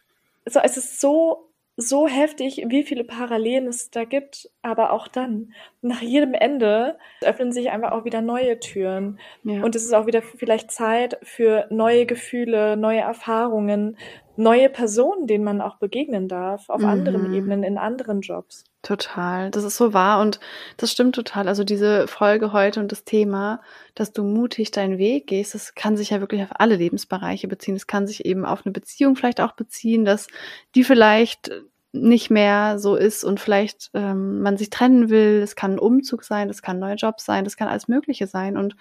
[0.44, 1.45] so, es ist so
[1.76, 5.52] so heftig, wie viele Parallelen es da gibt, aber auch dann,
[5.82, 9.18] nach jedem Ende öffnen sich einfach auch wieder neue Türen.
[9.44, 9.62] Ja.
[9.62, 13.98] Und es ist auch wieder vielleicht Zeit für neue Gefühle, neue Erfahrungen,
[14.36, 16.88] neue Personen, denen man auch begegnen darf, auf mhm.
[16.88, 18.64] anderen Ebenen, in anderen Jobs.
[18.82, 20.38] Total, das ist so wahr und
[20.76, 21.48] das stimmt total.
[21.48, 23.60] Also diese Folge heute und das Thema,
[23.94, 27.74] dass du mutig deinen Weg gehst, das kann sich ja wirklich auf alle Lebensbereiche beziehen.
[27.74, 30.28] Es kann sich eben auf eine Beziehung vielleicht auch beziehen, dass
[30.74, 31.50] die vielleicht
[31.92, 35.40] nicht mehr so ist und vielleicht ähm, man sich trennen will.
[35.42, 38.26] Es kann ein Umzug sein, das kann ein neuer Job sein, das kann alles Mögliche
[38.26, 38.76] sein und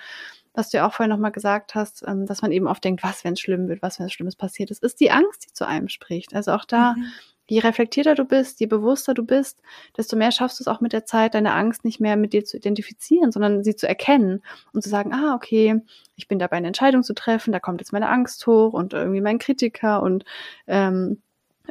[0.55, 3.23] was du ja auch vorhin nochmal gesagt hast, ähm, dass man eben oft denkt, was,
[3.23, 5.67] wenn es schlimm wird, was, wenn es Schlimmes passiert ist, ist die Angst, die zu
[5.67, 6.33] einem spricht.
[6.33, 7.05] Also auch da, mhm.
[7.47, 9.61] je reflektierter du bist, je bewusster du bist,
[9.97, 12.45] desto mehr schaffst du es auch mit der Zeit, deine Angst nicht mehr mit dir
[12.45, 14.43] zu identifizieren, sondern sie zu erkennen
[14.73, 15.81] und zu sagen, ah, okay,
[16.15, 19.21] ich bin dabei, eine Entscheidung zu treffen, da kommt jetzt meine Angst hoch und irgendwie
[19.21, 20.23] mein Kritiker und
[20.67, 21.21] ähm,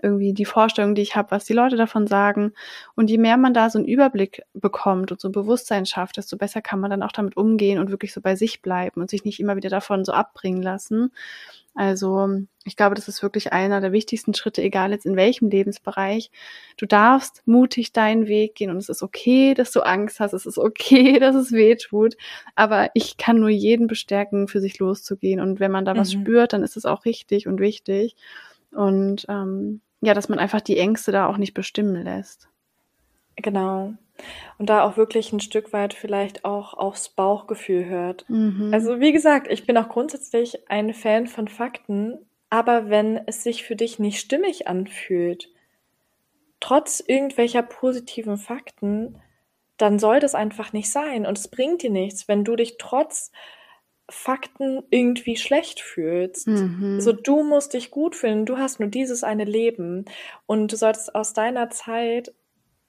[0.02, 2.52] irgendwie die Vorstellung, die ich habe, was die Leute davon sagen.
[2.94, 6.36] Und je mehr man da so einen Überblick bekommt und so ein Bewusstsein schafft, desto
[6.36, 9.24] besser kann man dann auch damit umgehen und wirklich so bei sich bleiben und sich
[9.24, 11.12] nicht immer wieder davon so abbringen lassen.
[11.74, 12.28] Also
[12.64, 16.30] ich glaube, das ist wirklich einer der wichtigsten Schritte, egal jetzt in welchem Lebensbereich.
[16.76, 20.46] Du darfst mutig deinen Weg gehen und es ist okay, dass du Angst hast, es
[20.46, 22.16] ist okay, dass es weh tut,
[22.54, 25.98] aber ich kann nur jeden bestärken, für sich loszugehen und wenn man da mhm.
[25.98, 28.14] was spürt, dann ist es auch richtig und wichtig.
[28.74, 32.48] Und ähm, ja, dass man einfach die Ängste da auch nicht bestimmen lässt.
[33.36, 33.94] Genau.
[34.58, 38.24] Und da auch wirklich ein Stück weit vielleicht auch aufs Bauchgefühl hört.
[38.28, 38.70] Mhm.
[38.72, 42.18] Also wie gesagt, ich bin auch grundsätzlich ein Fan von Fakten,
[42.50, 45.48] aber wenn es sich für dich nicht stimmig anfühlt,
[46.60, 49.20] trotz irgendwelcher positiven Fakten,
[49.76, 51.26] dann soll das einfach nicht sein.
[51.26, 53.32] Und es bringt dir nichts, wenn du dich trotz
[54.10, 56.46] Fakten irgendwie schlecht fühlst.
[56.46, 57.00] Mhm.
[57.00, 60.04] So, du musst dich gut fühlen, du hast nur dieses eine Leben
[60.46, 62.34] und du solltest aus deiner Zeit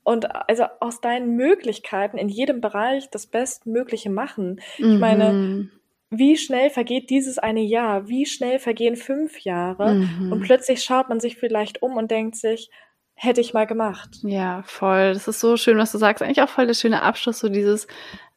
[0.04, 4.62] und also aus deinen Möglichkeiten in jedem Bereich das Bestmögliche machen.
[4.78, 4.94] Mhm.
[4.94, 5.72] Ich meine, mhm.
[6.10, 8.08] wie schnell vergeht dieses eine Jahr?
[8.10, 9.96] Wie schnell vergehen fünf Jahre?
[9.96, 10.32] Mhm.
[10.34, 12.70] Und plötzlich schaut man sich vielleicht um und denkt sich,
[13.16, 14.20] hätte ich mal gemacht.
[14.24, 15.14] Ja, voll.
[15.14, 16.22] Das ist so schön, was du sagst.
[16.22, 17.88] Eigentlich auch voll der schöne Abschluss, so dieses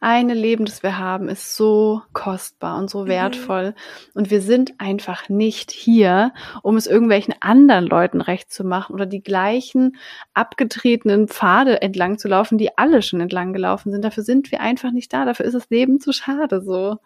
[0.00, 3.08] eine Leben, das wir haben, ist so kostbar und so mhm.
[3.08, 3.70] wertvoll.
[3.70, 3.74] Mhm.
[4.14, 9.06] Und wir sind einfach nicht hier, um es irgendwelchen anderen Leuten recht zu machen oder
[9.06, 9.96] die gleichen
[10.34, 14.04] abgetretenen Pfade entlang zu laufen, die alle schon entlang gelaufen sind.
[14.04, 15.24] Dafür sind wir einfach nicht da.
[15.24, 16.98] Dafür ist das Leben zu schade, so.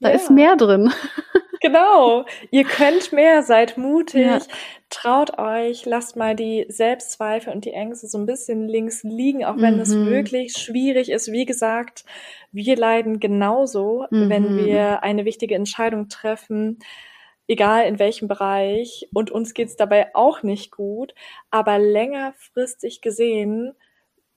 [0.00, 0.16] Da ja.
[0.16, 0.92] ist mehr drin.
[1.62, 2.24] Genau.
[2.50, 4.40] Ihr könnt mehr, seid mutig, ja.
[4.90, 9.56] traut euch, lasst mal die Selbstzweifel und die Ängste so ein bisschen links liegen, auch
[9.58, 9.80] wenn mhm.
[9.80, 11.30] es wirklich schwierig ist.
[11.30, 12.04] Wie gesagt,
[12.50, 14.28] wir leiden genauso, mhm.
[14.28, 16.80] wenn wir eine wichtige Entscheidung treffen,
[17.46, 19.08] egal in welchem Bereich.
[19.14, 21.14] Und uns geht's dabei auch nicht gut.
[21.50, 23.74] Aber längerfristig gesehen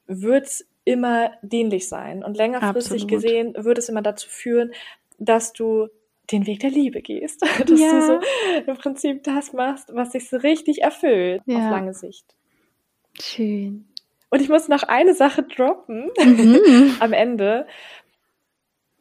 [0.05, 2.23] wird's immer dienlich sein.
[2.23, 3.09] Und längerfristig Absolut.
[3.09, 4.73] gesehen wird es immer dazu führen,
[5.17, 5.87] dass du
[6.31, 7.41] den Weg der Liebe gehst.
[7.65, 7.91] Dass ja.
[7.91, 8.19] du so
[8.67, 11.57] im Prinzip das machst, was sich so richtig erfüllt ja.
[11.57, 12.25] auf lange Sicht.
[13.19, 13.87] Schön.
[14.29, 16.95] Und ich muss noch eine Sache droppen mhm.
[16.99, 17.67] am Ende,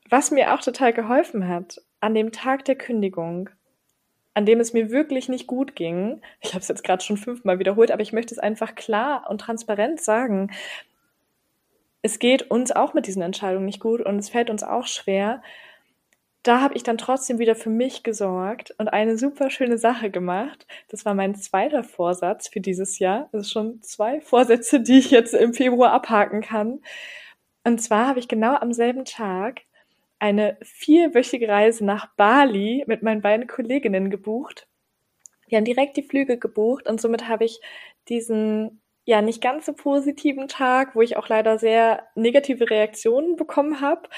[0.08, 1.80] was mir auch total geholfen hat.
[2.00, 3.50] An dem Tag der Kündigung,
[4.34, 7.58] an dem es mir wirklich nicht gut ging, ich habe es jetzt gerade schon fünfmal
[7.58, 10.52] wiederholt, aber ich möchte es einfach klar und transparent sagen.
[12.02, 15.42] Es geht uns auch mit diesen Entscheidungen nicht gut und es fällt uns auch schwer
[16.44, 20.66] da habe ich dann trotzdem wieder für mich gesorgt und eine super schöne Sache gemacht.
[20.88, 23.30] Das war mein zweiter Vorsatz für dieses Jahr.
[23.32, 26.80] Das ist schon zwei Vorsätze, die ich jetzt im Februar abhaken kann.
[27.64, 29.62] Und zwar habe ich genau am selben Tag
[30.18, 34.68] eine vierwöchige Reise nach Bali mit meinen beiden Kolleginnen gebucht.
[35.48, 37.60] Wir haben direkt die Flüge gebucht und somit habe ich
[38.08, 43.80] diesen ja nicht ganz so positiven Tag, wo ich auch leider sehr negative Reaktionen bekommen
[43.80, 44.08] habe,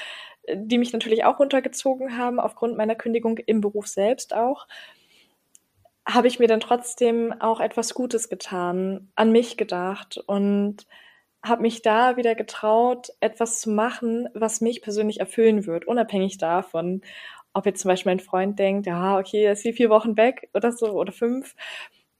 [0.53, 4.67] die mich natürlich auch runtergezogen haben, aufgrund meiner Kündigung im Beruf selbst auch,
[6.07, 10.87] habe ich mir dann trotzdem auch etwas Gutes getan, an mich gedacht und
[11.43, 17.01] habe mich da wieder getraut, etwas zu machen, was mich persönlich erfüllen wird, unabhängig davon,
[17.53, 20.49] ob jetzt zum Beispiel mein Freund denkt, ja, okay, er ist hier vier Wochen weg
[20.53, 21.55] oder so oder fünf.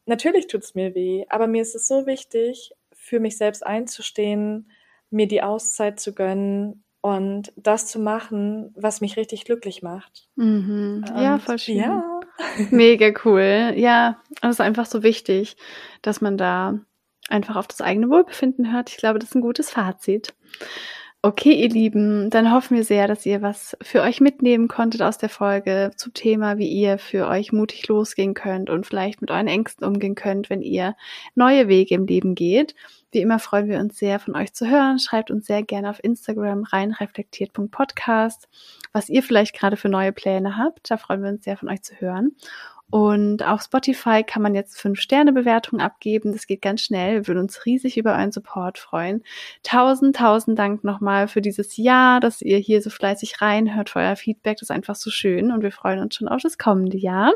[0.05, 4.71] Natürlich tut es mir weh, aber mir ist es so wichtig, für mich selbst einzustehen,
[5.09, 6.83] mir die Auszeit zu gönnen
[7.15, 10.27] und das zu machen, was mich richtig glücklich macht.
[10.35, 11.05] Mhm.
[11.17, 11.77] Ja, voll schön.
[11.77, 12.19] Ja.
[12.71, 13.73] Mega cool.
[13.75, 15.57] Ja, das ist einfach so wichtig,
[16.01, 16.79] dass man da
[17.29, 18.89] einfach auf das eigene Wohlbefinden hört.
[18.89, 20.33] Ich glaube, das ist ein gutes Fazit.
[21.23, 25.17] Okay, ihr Lieben, dann hoffen wir sehr, dass ihr was für euch mitnehmen konntet aus
[25.17, 29.47] der Folge zum Thema, wie ihr für euch mutig losgehen könnt und vielleicht mit euren
[29.47, 30.95] Ängsten umgehen könnt, wenn ihr
[31.33, 32.75] neue Wege im Leben geht.
[33.11, 34.99] Wie immer freuen wir uns sehr, von euch zu hören.
[34.99, 38.47] Schreibt uns sehr gerne auf Instagram reinreflektiert.podcast,
[38.93, 40.91] was ihr vielleicht gerade für neue Pläne habt.
[40.91, 42.35] Da freuen wir uns sehr, von euch zu hören.
[42.89, 46.31] Und auf Spotify kann man jetzt fünf Sterne Bewertungen abgeben.
[46.31, 47.15] Das geht ganz schnell.
[47.15, 49.23] Wir würden uns riesig über euren Support freuen.
[49.63, 54.15] Tausend, tausend Dank nochmal für dieses Jahr, dass ihr hier so fleißig reinhört, für euer
[54.15, 54.57] Feedback.
[54.57, 55.51] Das ist einfach so schön.
[55.51, 57.33] Und wir freuen uns schon auf das kommende Jahr.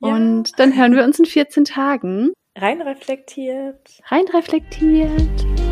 [0.00, 0.14] Ja.
[0.14, 2.32] Und dann hören wir uns in 14 Tagen.
[2.56, 4.00] Rein reflektiert.
[4.10, 5.71] Rein reflektiert.